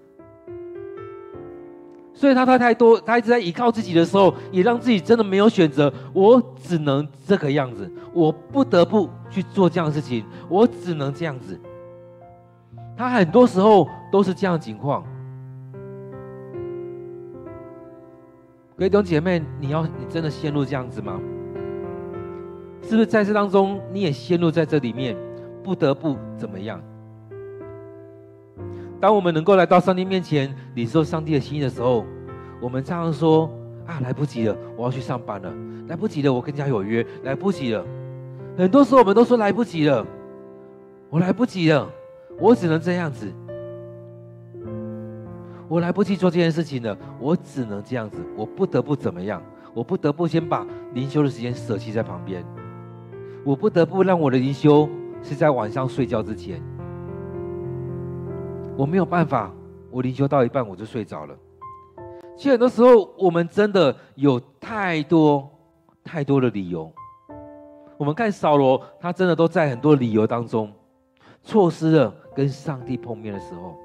[2.21, 5.91] 所以他太太多，他一直在依靠自己的时候，也让自己真的没有选择。
[6.13, 11.59] 我只能这个样子，我不得不去做这样的事情，我只能这样子。
[12.95, 15.03] 他很多时候都是这样情况。
[18.77, 21.19] 各位弟兄姐妹，你要你真的陷入这样子吗？
[22.83, 25.17] 是不是在这当中你也陷入在这里面？
[25.63, 26.79] 不得不怎么样？
[29.01, 32.05] 当我们能够来到上帝面前领受上帝的心意的时候，
[32.61, 33.49] 我们常常说
[33.87, 35.51] ：“啊，来不及了，我要去上班了，
[35.87, 37.83] 来不及了，我跟家有约，来不及了。”
[38.55, 40.05] 很多时候我们都说：“来不及了，
[41.09, 41.89] 我来不及了，
[42.39, 43.25] 我只能这样子，
[45.67, 49.41] 我来不及做这件事情了，我只能这样子，我不得不怎么样？
[49.73, 52.45] 我不得不先把灵修的时间舍弃在旁边，
[53.43, 54.87] 我不得不让我的灵修。”
[55.23, 56.59] 是在晚上睡觉之前，
[58.77, 59.51] 我没有办法，
[59.91, 61.35] 我灵修到一半我就睡着了。
[62.35, 65.47] 其实很多时候，我们真的有太多
[66.03, 66.91] 太多的理由。
[67.97, 70.71] 我们看扫罗，他真的都在很多理由当中，
[71.43, 73.77] 错失了跟上帝碰面的时候，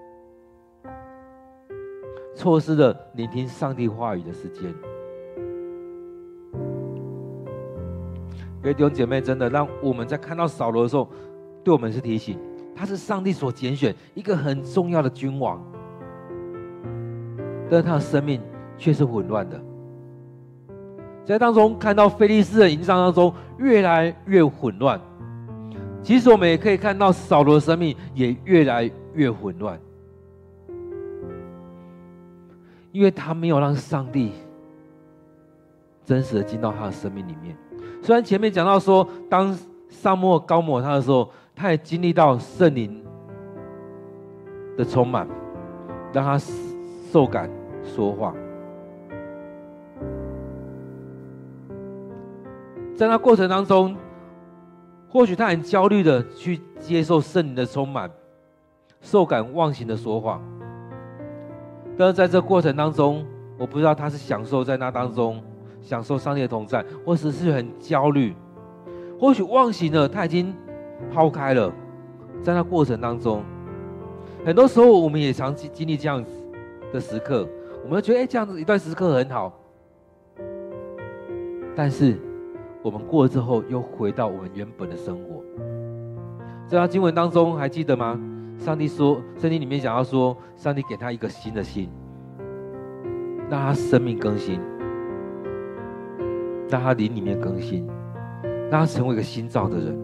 [2.35, 4.73] 错失了聆听上帝话语的时间。
[8.63, 11.07] 各位弟兄姐妹，真的让我们在看到扫罗的时候，
[11.63, 12.39] 对我们是提醒，
[12.77, 15.59] 他是上帝所拣选一个很重要的君王，
[17.71, 18.39] 但是他的生命
[18.77, 19.59] 却是混乱的，
[21.25, 25.01] 在当中看到非利士的营帐当中越来越混乱。
[26.03, 29.81] 其实我们也可以看到扫罗的生命也越来越混乱，
[32.93, 34.33] 因为他没有让上帝
[36.05, 37.57] 真实的进到他的生命里面。
[38.03, 39.59] 虽然前面讲到说，当
[39.89, 43.03] 撒母高抹他的时候，他也经历到圣灵
[44.77, 45.27] 的充满，
[46.13, 46.39] 让他
[47.11, 47.51] 受感
[47.83, 48.35] 说话。
[52.95, 53.97] 在那过程当中，
[55.09, 58.11] 或许他很焦虑的去接受圣灵的充满，
[59.01, 60.41] 受感忘形的说话。
[61.97, 63.27] 但是在这过程当中，
[63.59, 65.43] 我不知道他是享受在那当中。
[65.83, 68.35] 享受上帝的同在，或者是很焦虑，
[69.21, 70.53] 或许忘形了，他已经
[71.13, 71.73] 抛开了。
[72.43, 73.43] 在那过程当中，
[74.45, 76.31] 很多时候我们也常经经历这样子
[76.93, 77.49] 的时刻，
[77.83, 79.53] 我们觉得哎，这样子一段时刻很好。
[81.75, 82.19] 但是
[82.83, 85.43] 我们过了之后，又回到我们原本的生活。
[86.69, 88.21] 在他经文当中，还记得吗？
[88.59, 91.89] 上帝说，圣经里面讲到说，上帝给他一个新的心，
[93.51, 94.61] 让他生命更新。
[96.69, 97.87] 让他灵里面更新，
[98.69, 99.97] 让他成为一个新造的人，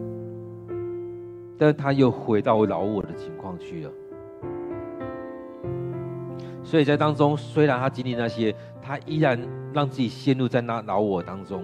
[1.57, 3.91] 但他又回到老我的情况去了。
[6.63, 9.39] 所以在当中，虽然他经历那些，他依然
[9.73, 11.63] 让自己陷入在那老我当中。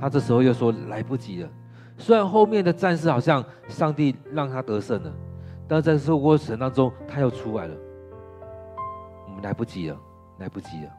[0.00, 1.48] 他这时候又说来不及了。
[1.96, 5.12] 虽然后面的战士好像上帝让他得胜了，
[5.66, 7.74] 但在这个过程当中，他又出来了。
[9.26, 9.96] 我们来不及了，
[10.38, 10.90] 来不及了。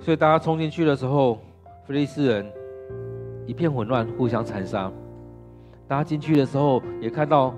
[0.00, 1.38] 所以大家冲进去的时候，
[1.86, 2.46] 非利士人
[3.46, 4.90] 一片混乱，互相残杀。
[5.86, 7.54] 大家进去的时候，也看到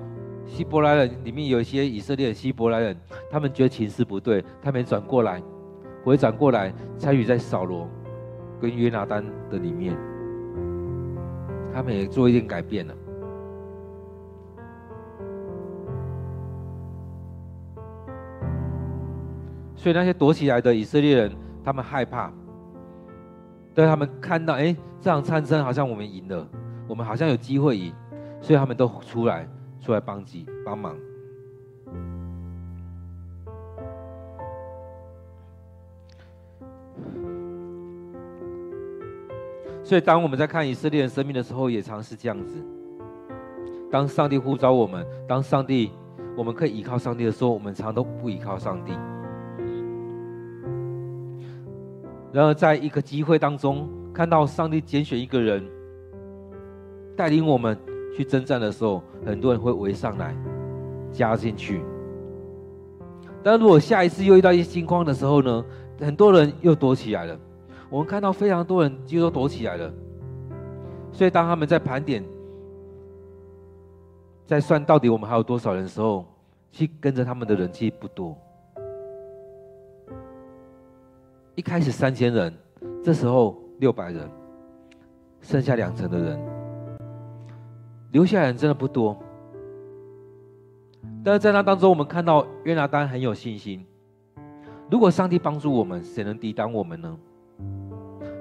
[0.47, 2.97] 希伯来人里面有一些以色列的希伯来人，
[3.31, 5.41] 他们觉得情势不对，他们转过来，
[6.05, 7.89] 回转过来参与在扫罗
[8.61, 9.97] 跟约拿单的里面，
[11.73, 12.95] 他们也做一点改变了。
[19.77, 21.33] 所以那些躲起来的以色列人，
[21.65, 22.33] 他们害怕。
[23.75, 26.47] 但他们看到，哎，这场战争好像我们赢了，
[26.89, 27.95] 我们好像有机会赢，
[28.41, 29.49] 所以他们都出来
[29.81, 30.97] 出来帮济帮忙。
[39.83, 42.55] 所以，当我们在看以色列人生命的时候，也常是这样子。
[43.91, 45.91] 当上帝呼召我们，当上帝
[46.37, 48.93] 我们可以依靠上帝的时候，我们常都不依靠上帝。
[52.33, 55.67] 然而，在一个机会当中，看到上帝拣选一个人
[57.17, 57.77] 带领我们
[58.17, 60.37] 去征战的时候，很多人会围上来
[61.11, 61.83] 加进去。
[63.43, 65.65] 但如果下一次又遇到一些情况的时候呢，
[65.99, 67.37] 很多人又躲起来了。
[67.89, 69.93] 我们看到非常多人就都躲起来了，
[71.11, 72.25] 所以当他们在盘点、
[74.47, 76.25] 在算到底我们还有多少人的时候，
[76.71, 78.39] 去跟着他们的人其实不多。
[81.61, 82.51] 一开始三千人，
[83.05, 84.27] 这时候六百人，
[85.43, 86.41] 剩下两成的人，
[88.13, 89.15] 留下来人真的不多。
[91.23, 93.85] 但是在那当中，我们看到约拿单很有信心。
[94.91, 97.15] 如果上帝帮助我们，谁能抵挡我们呢？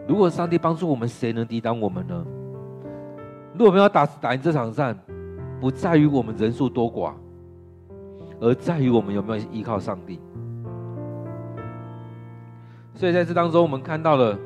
[0.08, 2.26] 如果上帝帮助我们，谁能抵挡我们呢？
[3.52, 4.98] 如果我们要打打赢这场战，
[5.60, 7.12] 不在于我们人数多寡，
[8.40, 10.22] 而在于我们有没有依靠上帝。
[13.00, 14.38] 所以在这当中，我们看到了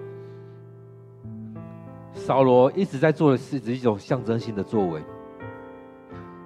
[2.14, 5.02] 扫罗一直在做的是只一种象征性的作为，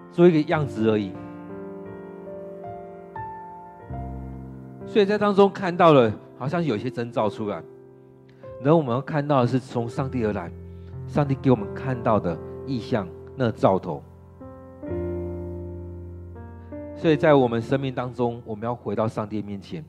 [0.09, 1.11] 做一个样子而已。
[4.85, 7.61] 所以在当中看到了，好像有一些征兆出来。
[8.61, 10.49] 然后我们看到的是从上帝而来，
[11.07, 13.05] 上帝给我们看到的意象，
[13.35, 14.01] 那个兆头。
[16.95, 19.83] 所以在我们生命当中，我们要回到上帝面前，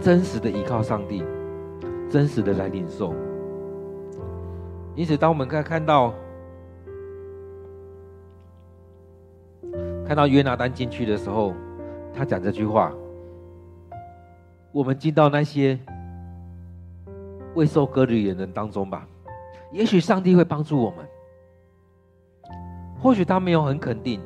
[0.00, 1.22] 真实的依靠上帝，
[2.08, 3.14] 真实的来领受。
[4.94, 6.14] 因此，当我们看看到
[10.06, 11.52] 看到约拿单进去的时候，
[12.14, 12.92] 他讲这句话：
[14.72, 15.78] 我们进到那些。
[17.54, 19.08] 未受割礼的人当中吧，
[19.72, 20.98] 也许上帝会帮助我们。
[23.00, 24.20] 或许他没有很肯定，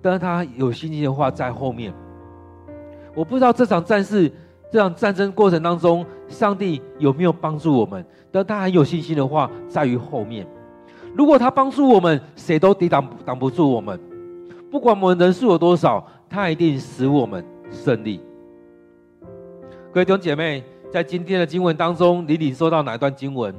[0.00, 1.92] 但是他有信心的话在后面。
[3.14, 4.32] 我不知道这场战事、
[4.70, 8.04] 这场战争过程当中，上帝有没有帮助我们？
[8.30, 10.46] 但他很有信心的话在于后面。
[11.14, 13.98] 如果他帮助我们，谁都抵挡挡不住我们。
[14.70, 18.20] 不管我们人数有多少，他一定使我们胜利。
[19.92, 20.62] 各位弟兄姐妹。
[20.88, 23.52] 在今天的经文当中，你领受到哪一段经文？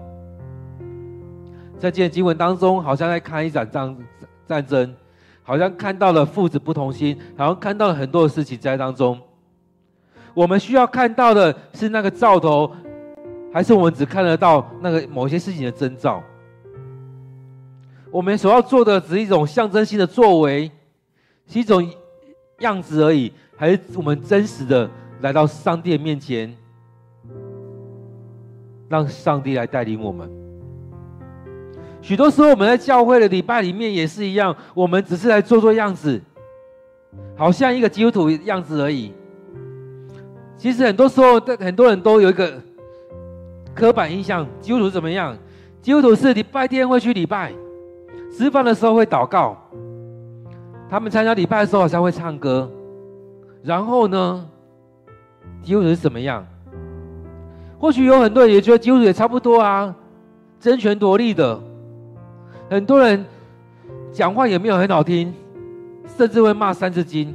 [1.78, 3.96] 在今天经文当中，好像在看一场战
[4.48, 4.96] 战争，
[5.44, 9.20] 好像看到了父子不同心，好像看到了很多的事情在当中。
[10.38, 12.72] 我们需要看到的是那个兆头，
[13.52, 16.22] 还是我们只看得到那个某些事情的征兆？
[18.12, 20.70] 我们所要做的只是一种象征性的作为，
[21.48, 21.84] 是一种
[22.60, 24.88] 样子而已，还是我们真实的
[25.22, 26.56] 来到上帝的面前？
[28.88, 30.30] 让上帝来带领我们。
[32.00, 36.22] 许多时候，我们在教会的礼拜里面也是一样，我们只是来做做样子，
[37.36, 39.12] 好像一个基督徒样子而已。
[40.58, 42.54] 其实很多时候，很多人都有一个
[43.76, 45.38] 刻板印象：基督徒怎么样？
[45.82, 47.54] 基督徒是礼拜天会去礼拜，
[48.36, 49.56] 吃饭的时候会祷告，
[50.90, 52.70] 他们参加礼拜的时候好像会唱歌。
[53.64, 54.46] 然后呢，
[55.62, 56.46] 基督徒是怎么样？
[57.80, 59.96] 或许有很多人也觉得基督徒也差不多啊，
[60.60, 61.60] 争权夺利的，
[62.70, 63.24] 很多人
[64.12, 65.32] 讲话也没有很好听，
[66.18, 67.34] 甚至会骂三字经。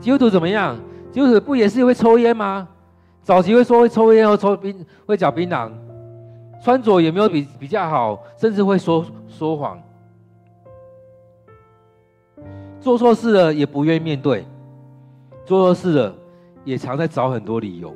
[0.00, 0.76] 基督徒怎么样？
[1.10, 2.68] 基督徒不也是会抽烟吗？
[3.22, 5.70] 早期会说会抽烟，或抽槟，会嚼槟榔，
[6.64, 9.78] 穿着也没有比比较好，甚至会说说谎，
[12.80, 14.46] 做错事了也不愿意面对，
[15.44, 16.14] 做错事了
[16.64, 17.94] 也常在找很多理由。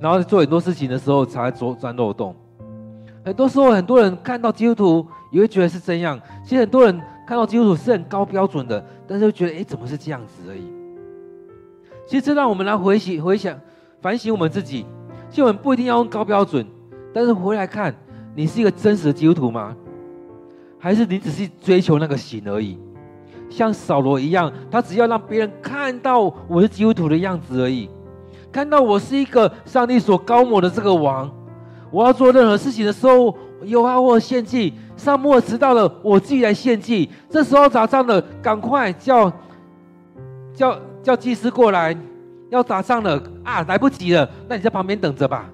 [0.00, 2.34] 然后做很多事情的时候，才钻钻漏洞。
[3.24, 6.20] 很多时候，很多人看到基督徒也会觉得是这样。
[6.44, 10.64] 其实很多人看到基督徒是很高标准的，但是又觉得，哎，怎么是这样子而已？
[12.06, 13.58] 其实这让我们来回想、回想、
[14.00, 14.84] 反省我们自己。
[15.30, 16.66] 其实我们不一定要用高标准，
[17.12, 17.94] 但是回来看，
[18.36, 19.74] 你是一个真实的基督徒吗？
[20.78, 22.78] 还是你只是追求那个形而已？
[23.48, 27.88] 像扫罗一样，他只要让别人看到我是基督徒的样子而已。
[28.52, 31.30] 看到我是一个上帝所膏抹的这个王，
[31.90, 34.72] 我要做任何事情的时候，有啊，我献祭。
[34.96, 37.08] 撒母耳迟到了，我自己来献祭。
[37.28, 39.32] 这时候打仗了，赶快叫
[40.54, 41.96] 叫叫祭司过来，
[42.50, 45.50] 要打仗了啊，来不及了，那你在旁边等着吧。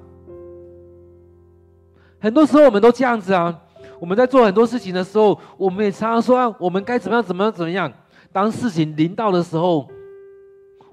[2.18, 3.58] 很多时候我们都这样子啊。
[3.98, 7.92] 我们在做很多事情的时候，我们也常常说啊，我们该怎么样，怎么样，怎么样。
[8.32, 9.86] 当事情临到的时候，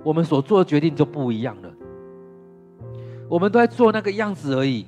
[0.04, 1.70] 我们所做的决定就不一样了。
[3.30, 4.86] 我们都在做那个样子而已。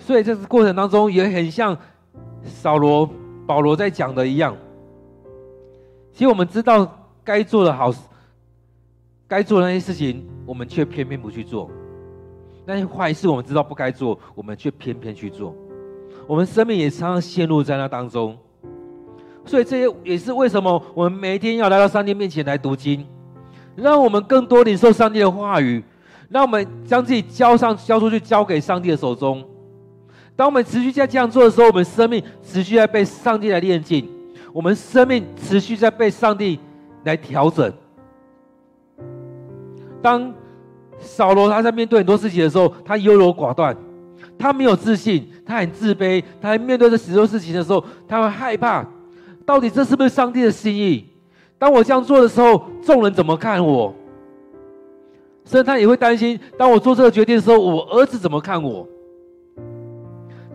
[0.00, 1.76] 所以这个过程当中也很像
[2.42, 3.08] 扫罗、
[3.46, 4.56] 保罗在讲的一样。
[6.12, 8.00] 其实我们知道该做的好事，
[9.28, 11.70] 该做的那些事情，我们却偏偏不去做。
[12.66, 15.54] 那些坏事，我们知道不该做，我们却偏偏去做。
[16.26, 18.36] 我们生命也常常陷入在那当中。
[19.44, 23.06] 所以这些也是为什么我们每一天要来到上帝面前来读经，
[23.74, 25.82] 让我们更多领受上帝的话语，
[26.28, 29.44] 让我们将自己交上、交出去，交给上帝的手中。
[30.36, 34.08] 当我们持续在这样做的时候，我们生命持续在被上帝来炼净，
[34.52, 36.58] 我们生命持续在被上帝
[37.04, 37.72] 来调整。
[40.02, 40.32] 当
[40.98, 43.76] 扫罗他在面对很多事情的时候，他优柔寡断，
[44.38, 46.22] 他没有自信，他很自卑。
[46.40, 48.86] 他在面对这许多事情的时候，他会害怕，
[49.44, 51.06] 到底这是不是上帝的心意？
[51.58, 53.94] 当我这样做的时候，众人怎么看我？
[55.44, 58.88] 甚至他也会担心，当我做这个决定的时候，我儿子怎么看我？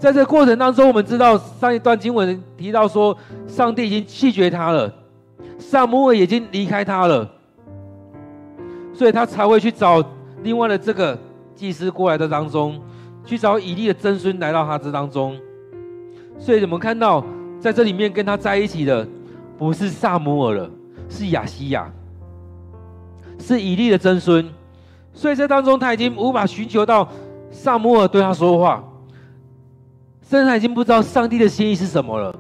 [0.06, 4.94] 在这过程当中，我们知道上一段经文提到说，上帝已经弃绝他了，
[5.58, 7.28] 撒母耳已经离开他了，
[8.94, 10.06] 所以他才会去找。
[10.44, 11.18] 另外的这个
[11.56, 12.80] 祭司过来的当中，
[13.26, 15.36] 去找以利的曾孙来到他这当中，
[16.38, 17.26] 所以我们看到
[17.60, 19.08] 在这里面跟他在一起的
[19.58, 20.70] 不是撒母耳了，
[21.10, 21.92] 是亚西亚，
[23.40, 24.48] 是以利的曾孙，
[25.14, 27.10] 所以这当中他已经无法寻求到
[27.50, 28.84] 撒母耳对他说话，
[30.28, 32.36] 甚至他已经不知道上帝的心意是什么了。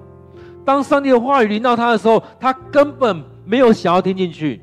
[0.65, 4.61] 当上帝的话语临到他的时候，他根本没有想要听进去。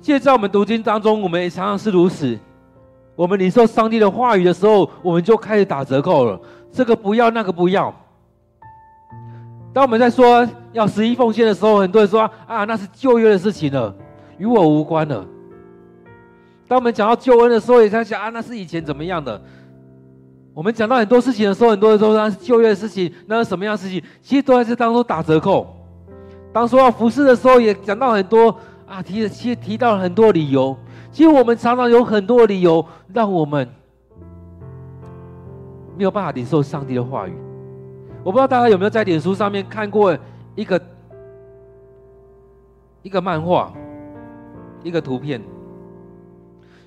[0.00, 2.38] 现在我们读经当中，我们也常常是如此。
[3.16, 6.40] 我们领受上帝的话语的时候，我们就开始打折扣了。
[6.72, 7.92] 这个不要，那个不要。
[9.72, 13.94] 当我们在说要十一奉献的时候，很多人说啊，那是旧约的事情了，
[14.38, 15.26] 与我无关了。
[16.66, 19.40] 当我们讲到救恩的时候，也在想啊，那是以前怎么样的。
[20.52, 24.02] 我们讲到很多事情的时候，很多人说那是旧约的事情，那是什么样的事情？
[24.20, 25.66] 其实都在这当中打折扣。
[26.52, 28.54] 当说要服侍的时候，也讲到很多。
[28.86, 30.76] 啊，提了，其实提到了很多理由。
[31.12, 32.84] 其实我们常常有很多理由，
[33.14, 33.68] 让我们
[35.96, 37.32] 没有办法领受上帝的话语。
[38.24, 40.18] 我不知道大家有没有在脸书上面看过
[40.56, 40.82] 一个
[43.02, 43.72] 一个漫画，
[44.82, 45.40] 一个图片。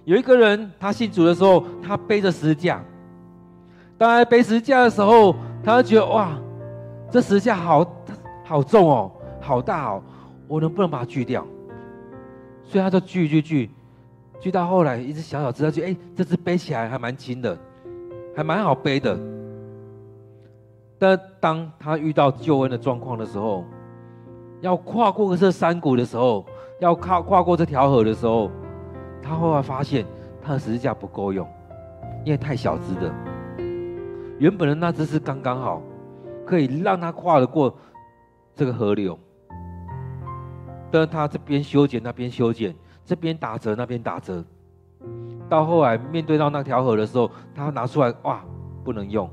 [0.04, 2.84] 有一个人，他信主的时候，他背着十字架。
[4.04, 5.34] 当他背十字架的时候，
[5.64, 6.38] 他就觉得哇，
[7.10, 7.90] 这十字架好
[8.44, 10.04] 好重哦，好大哦，
[10.46, 11.48] 我能不能把它锯掉？
[12.66, 13.72] 所以他就锯锯锯，
[14.42, 17.58] 锯到后来一只小小只，他觉得哎，这只背起来还蛮轻的，
[18.36, 19.18] 还蛮好背的。
[21.00, 23.64] 但当他遇到救恩的状况的时候，
[24.60, 26.46] 要跨过这山谷的时候，
[26.82, 28.52] 要跨跨过这条河的时候，
[29.22, 30.06] 他后来发现
[30.42, 31.48] 他的十字架不够用，
[32.26, 33.10] 因为太小只的。
[34.44, 35.82] 原本的那只是刚刚好，
[36.46, 37.74] 可以让他跨得过
[38.54, 39.18] 这个河流。
[40.92, 42.76] 但他这边修剪，那边修剪，
[43.06, 44.44] 这边打折，那边打折，
[45.48, 48.44] 到后来面对到那条河的时候，他拿出来，哇，
[48.84, 49.30] 不能用。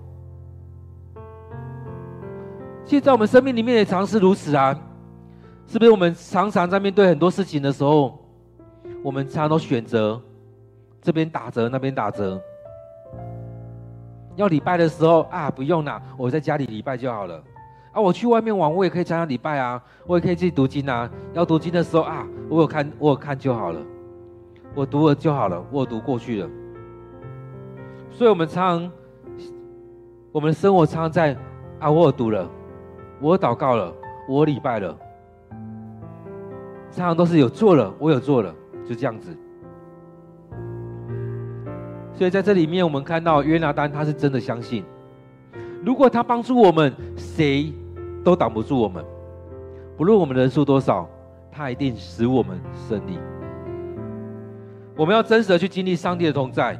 [2.84, 4.72] 其实，在我们生命里面也常是如此啊，
[5.66, 5.90] 是不是？
[5.90, 8.16] 我们常常在面对很多事情的时候，
[9.02, 10.22] 我们常常都选择
[11.02, 12.40] 这边打折，那边打折。
[14.41, 17.43] 要礼拜的时候啊，不用啦，我在家里礼拜就好了。
[17.93, 21.11] 啊，我去外面玩，我也可以参加礼拜啊，我也可以自己读经啊。
[21.34, 23.78] 要读经的时候啊，我有看，我有看就好了，
[24.74, 26.49] 我读了就好了，我读过去了。
[28.11, 28.91] 所以，我们常，
[30.32, 31.36] 我们的生活常常在
[31.78, 32.49] 啊，我有读了，
[33.20, 33.93] 我祷告了，
[34.26, 34.97] 我礼拜了，
[36.91, 38.55] 常常都是有做了，我有做了，
[38.88, 39.36] 就这样子。
[42.14, 44.84] 所以，在这里面，我们看到约拿单他是真的相信，
[45.84, 47.72] 如果他帮助我们，谁？
[48.22, 49.02] 都挡不住我们，
[49.96, 51.08] 不论我们人数多少，
[51.50, 53.18] 他一定使我们胜利。
[54.94, 56.78] 我们要真实的去经历上帝的同在，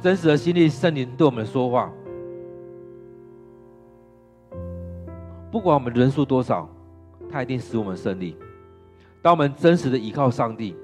[0.00, 1.88] 真实的经历圣灵对我们说话。
[5.52, 6.68] 不管我们人数多少，
[7.30, 8.36] 他一定使我们胜利。
[9.22, 10.74] 当我们真实的依靠上帝，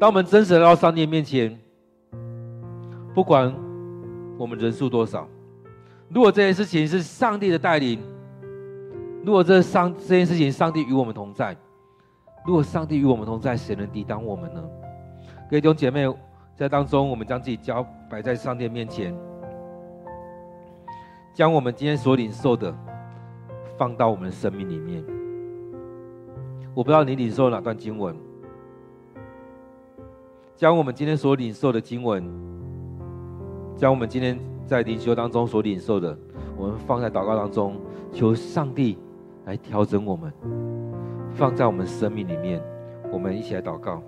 [0.00, 1.56] 当我们真实的到上帝面前，
[3.14, 3.54] 不管
[4.36, 5.28] 我们人数多少，
[6.08, 8.00] 如果这件事情是上帝的带领。
[9.24, 11.54] 如果这上这件事情，上帝与我们同在；
[12.44, 14.62] 如果上帝与我们同在，谁能抵挡我们呢？
[15.48, 16.06] 各位弟兄姐妹，
[16.54, 19.16] 在当中，我们将自己交摆在上帝面前，
[21.32, 22.76] 将我们今天所领受的
[23.78, 25.02] 放到我们的生命里面。
[26.74, 28.14] 我不知道你领受哪段经文，
[30.54, 32.22] 将我们今天所领受的经文，
[33.76, 36.16] 将我们今天在灵修当中所领受的，
[36.56, 37.76] 我们放在祷告当中，
[38.12, 38.96] 求上帝
[39.44, 40.32] 来调整我们，
[41.34, 42.62] 放在我们生命里面。
[43.12, 44.02] 我们一起来祷告。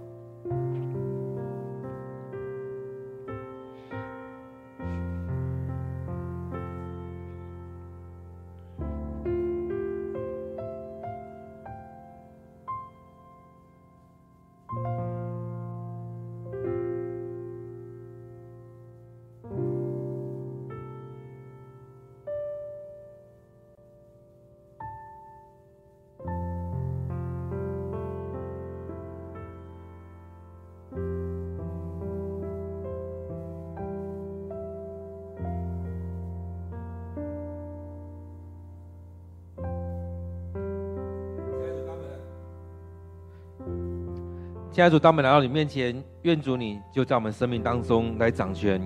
[44.76, 48.78] 现在主，当我们来到你面前，愿主你就在我们生命当中来掌权。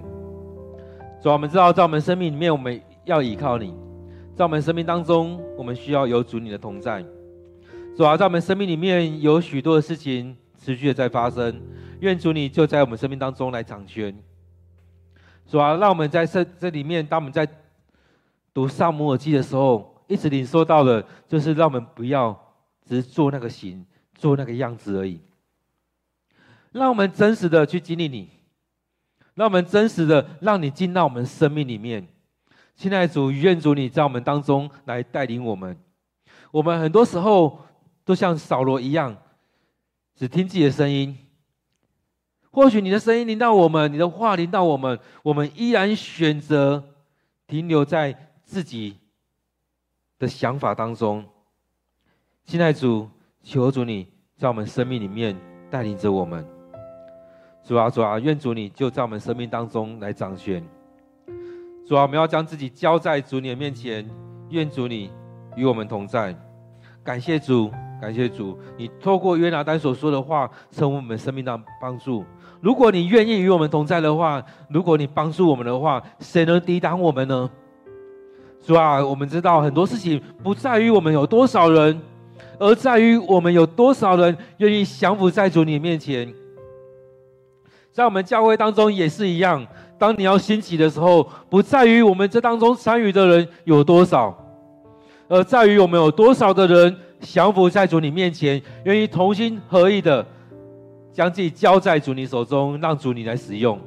[1.21, 3.75] 主啊，我们知道在我们生命里面，我们要依靠你；
[4.37, 7.05] 在我们生命当中，我们需要有主你的同在。
[7.97, 11.61] 主啊，在我们生命里面有许多的事情持续的在发生，
[11.99, 14.17] 愿主你就在我们生命当中来掌权。
[15.45, 17.45] 主啊，让我们在这这里面，当我们在
[18.55, 22.41] 读撒母耳记的时候，一直领受到的，就是让我们不要
[22.87, 23.85] 只是做那个形，
[24.15, 25.21] 做那个样子而已。
[26.73, 28.31] 让我们真实的去经历你，
[29.35, 32.07] 让我们真实的让你进到我们生命里面。
[32.77, 35.77] 亲爱的主，愿主你在我们当中来带领我们。
[36.51, 37.61] 我们很多时候
[38.05, 39.17] 都像扫罗一样，
[40.15, 41.17] 只听自己的声音。
[42.53, 46.83] 或许你的声音临到我们，你的话临到我们，我们依然选择
[47.47, 48.97] 停留在自己
[50.19, 51.25] 的想法当中。
[52.45, 53.09] 亲爱的主，
[53.43, 55.37] 求主你在我们生命里面
[55.71, 56.60] 带领着我们。
[57.63, 60.63] 主啊，主啊，愿主你就在我们生命当中来掌权。
[61.87, 64.09] 主啊，我们要将自己交在主你的面前，
[64.49, 65.11] 愿主你
[65.57, 66.35] 与我们同在。
[67.03, 72.25] 感谢主，感谢主，你透过约拿单所说的话，成为我们生命的帮助。
[72.61, 77.51] 如果你愿意与我们同在的话，如果你帮助我们的话，谁能抵挡我们呢？
[78.63, 82.01] 主啊，我们知道很多事情不在于我们有多少人，
[82.59, 86.33] 而在于我们有多少人愿意降服在主你面前。
[87.93, 89.67] 在我们教会当中也是一样，
[89.99, 94.33] 当你要兴起的时候，不在于我们这当中参与的人有多少，
[95.29, 100.25] 而在于我们有多少的人降服在主你面前，愿意同心合意的
[101.13, 103.79] 将自己交在主你手中，让主你来使用。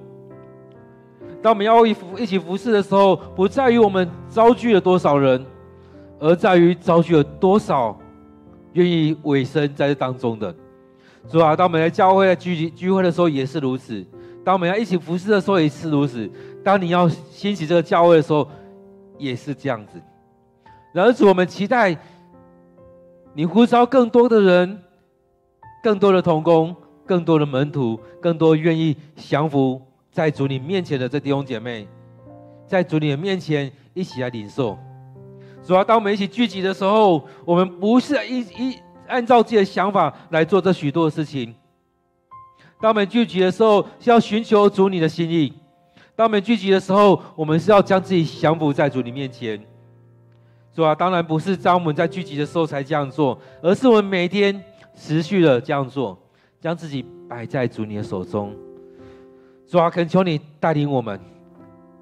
[1.41, 5.45] 当我们要一服一起服侍的时候，不在于我们召聚了多少人，
[6.19, 7.97] 而在于召聚了多少
[8.73, 10.53] 愿意委身在这当中的。
[11.29, 14.05] 主啊，当我们来教会聚集聚会的时候也是如此；
[14.43, 16.29] 当我们要一起服侍的时候也是如此；
[16.63, 18.47] 当你要兴起这个教会的时候，
[19.17, 19.99] 也是这样子。
[20.91, 21.97] 然而，主，我们期待
[23.33, 24.77] 你呼召更多的人、
[25.81, 31.87] 更多的同工、更多的门徒、更多愿意降服在主你面前的这弟兄姐妹，
[32.67, 34.77] 在主你的面前一起来领受。
[35.65, 38.77] 主啊，当我们一起聚集的时候，我们不是一一。
[39.13, 41.53] 按照自己的想法来做这许多的事情。
[42.81, 45.53] 当我们聚集的时候，是要寻求主你的心意；
[46.15, 49.63] 当我们聚集的时候，我们是要将自己降服在主你面前。
[50.73, 54.59] 主啊，当然不是在我们在聚集的时候才这样做，而是我们每天
[54.95, 56.17] 持续的这样做，
[56.59, 58.51] 将自己摆在主你的手中。
[59.67, 61.19] 主啊，恳求你带领我们，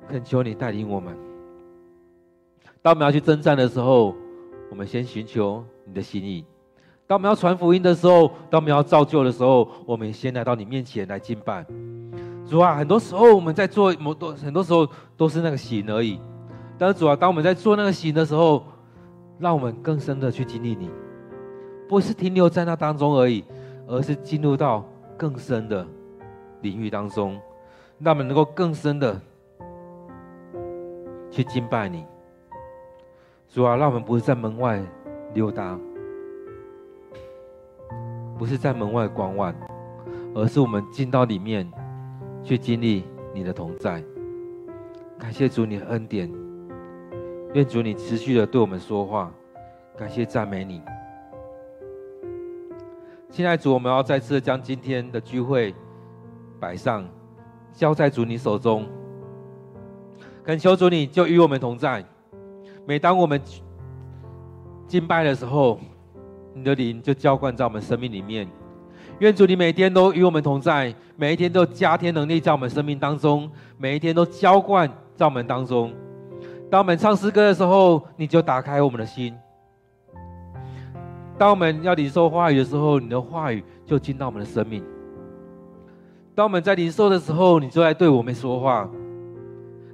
[0.07, 1.13] 恳求你带领我们。
[2.81, 4.15] 当我们要去征战的时候，
[4.69, 6.45] 我们先寻求你的心意。
[7.11, 11.65] 当我们要传福音的时候，当我们要造就的时候，我们先来到你面前来敬拜。
[12.47, 14.87] 主啊，很多时候我们在做，很多很多时候
[15.17, 16.21] 都是那个形而已。
[16.77, 18.63] 但是主啊，当我们在做那个形的时候，
[19.39, 20.89] 让我们更深的去经历你，
[21.89, 23.43] 不是停留在那当中而已，
[23.87, 24.85] 而是进入到
[25.17, 25.85] 更深的
[26.61, 27.37] 领域当中，
[27.99, 29.19] 让我们能够更深的
[31.29, 32.05] 去敬拜你。
[33.49, 34.81] 主啊，让我们不是在门外
[35.33, 35.77] 溜达。
[38.41, 39.53] 不是在门外观望，
[40.33, 41.71] 而是我们进到里面
[42.43, 44.03] 去经历你的同在。
[45.19, 46.27] 感谢主你的恩典，
[47.53, 49.31] 愿主你持续的对我们说话。
[49.95, 50.81] 感谢赞美你，
[53.29, 55.75] 亲爱主，我们要再次将今天的聚会
[56.59, 57.07] 摆上，
[57.71, 58.87] 交在主你手中。
[60.43, 62.03] 恳求主你就与我们同在。
[62.87, 63.39] 每当我们
[64.87, 65.79] 敬拜的时候，
[66.53, 68.47] 你的灵就浇灌在我们生命里面。
[69.19, 75.93] 愿主你每天都与我们同在，每一天都加添能力在我们生命当中，每一天都浇灌在我们当中。
[76.69, 79.33] 当我们唱诗歌的时候，你就打开我们的心；
[81.37, 84.81] 当我们要领受话语的时候，你的话语就进到我们的生命；
[86.33, 88.89] 当我们在领受的时候，你就在对我们说话；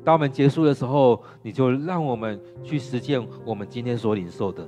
[0.06, 4.66] 当我们结束的时候，你就让我们去实践我们今天所领受的。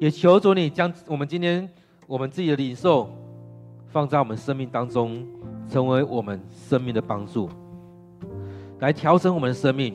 [0.00, 1.68] 也求主你将我们今天
[2.06, 3.10] 我们自己的领受
[3.88, 5.26] 放在我们生命当中，
[5.68, 7.50] 成为我们生命的帮助，
[8.78, 9.94] 来调整我们的生命。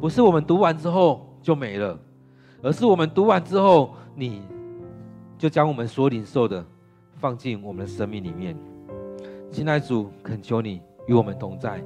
[0.00, 1.98] 不是我们读完之后就没了，
[2.62, 4.40] 而是我们读完之后，你
[5.36, 6.64] 就将我们所领受的
[7.18, 8.56] 放进我们的生命里面。
[9.50, 11.84] 亲爱的主，恳求你与我们同在，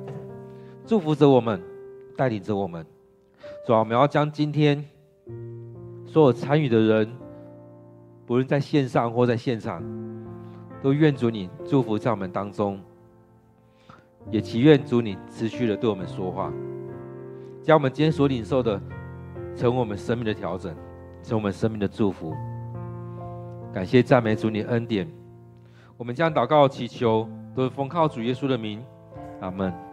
[0.87, 1.61] 祝福着我们，
[2.16, 2.87] 带领着我们。
[3.66, 4.85] 主啊，我们要将今天。
[6.07, 7.09] 所有参与的人，
[8.25, 9.83] 不论在线上或在现场，
[10.83, 12.81] 都愿主你祝福在我们当中，
[14.31, 16.53] 也祈愿主你持续的对我们说话，
[17.63, 18.81] 将我们今天所领受的，
[19.55, 20.75] 成为我们生命的调整，
[21.23, 22.35] 成为我们生命的祝福。
[23.73, 25.07] 感谢赞美主你恩典，
[25.97, 28.83] 我们将祷告祈求，都是奉靠主耶稣的名，
[29.41, 29.86] 阿门。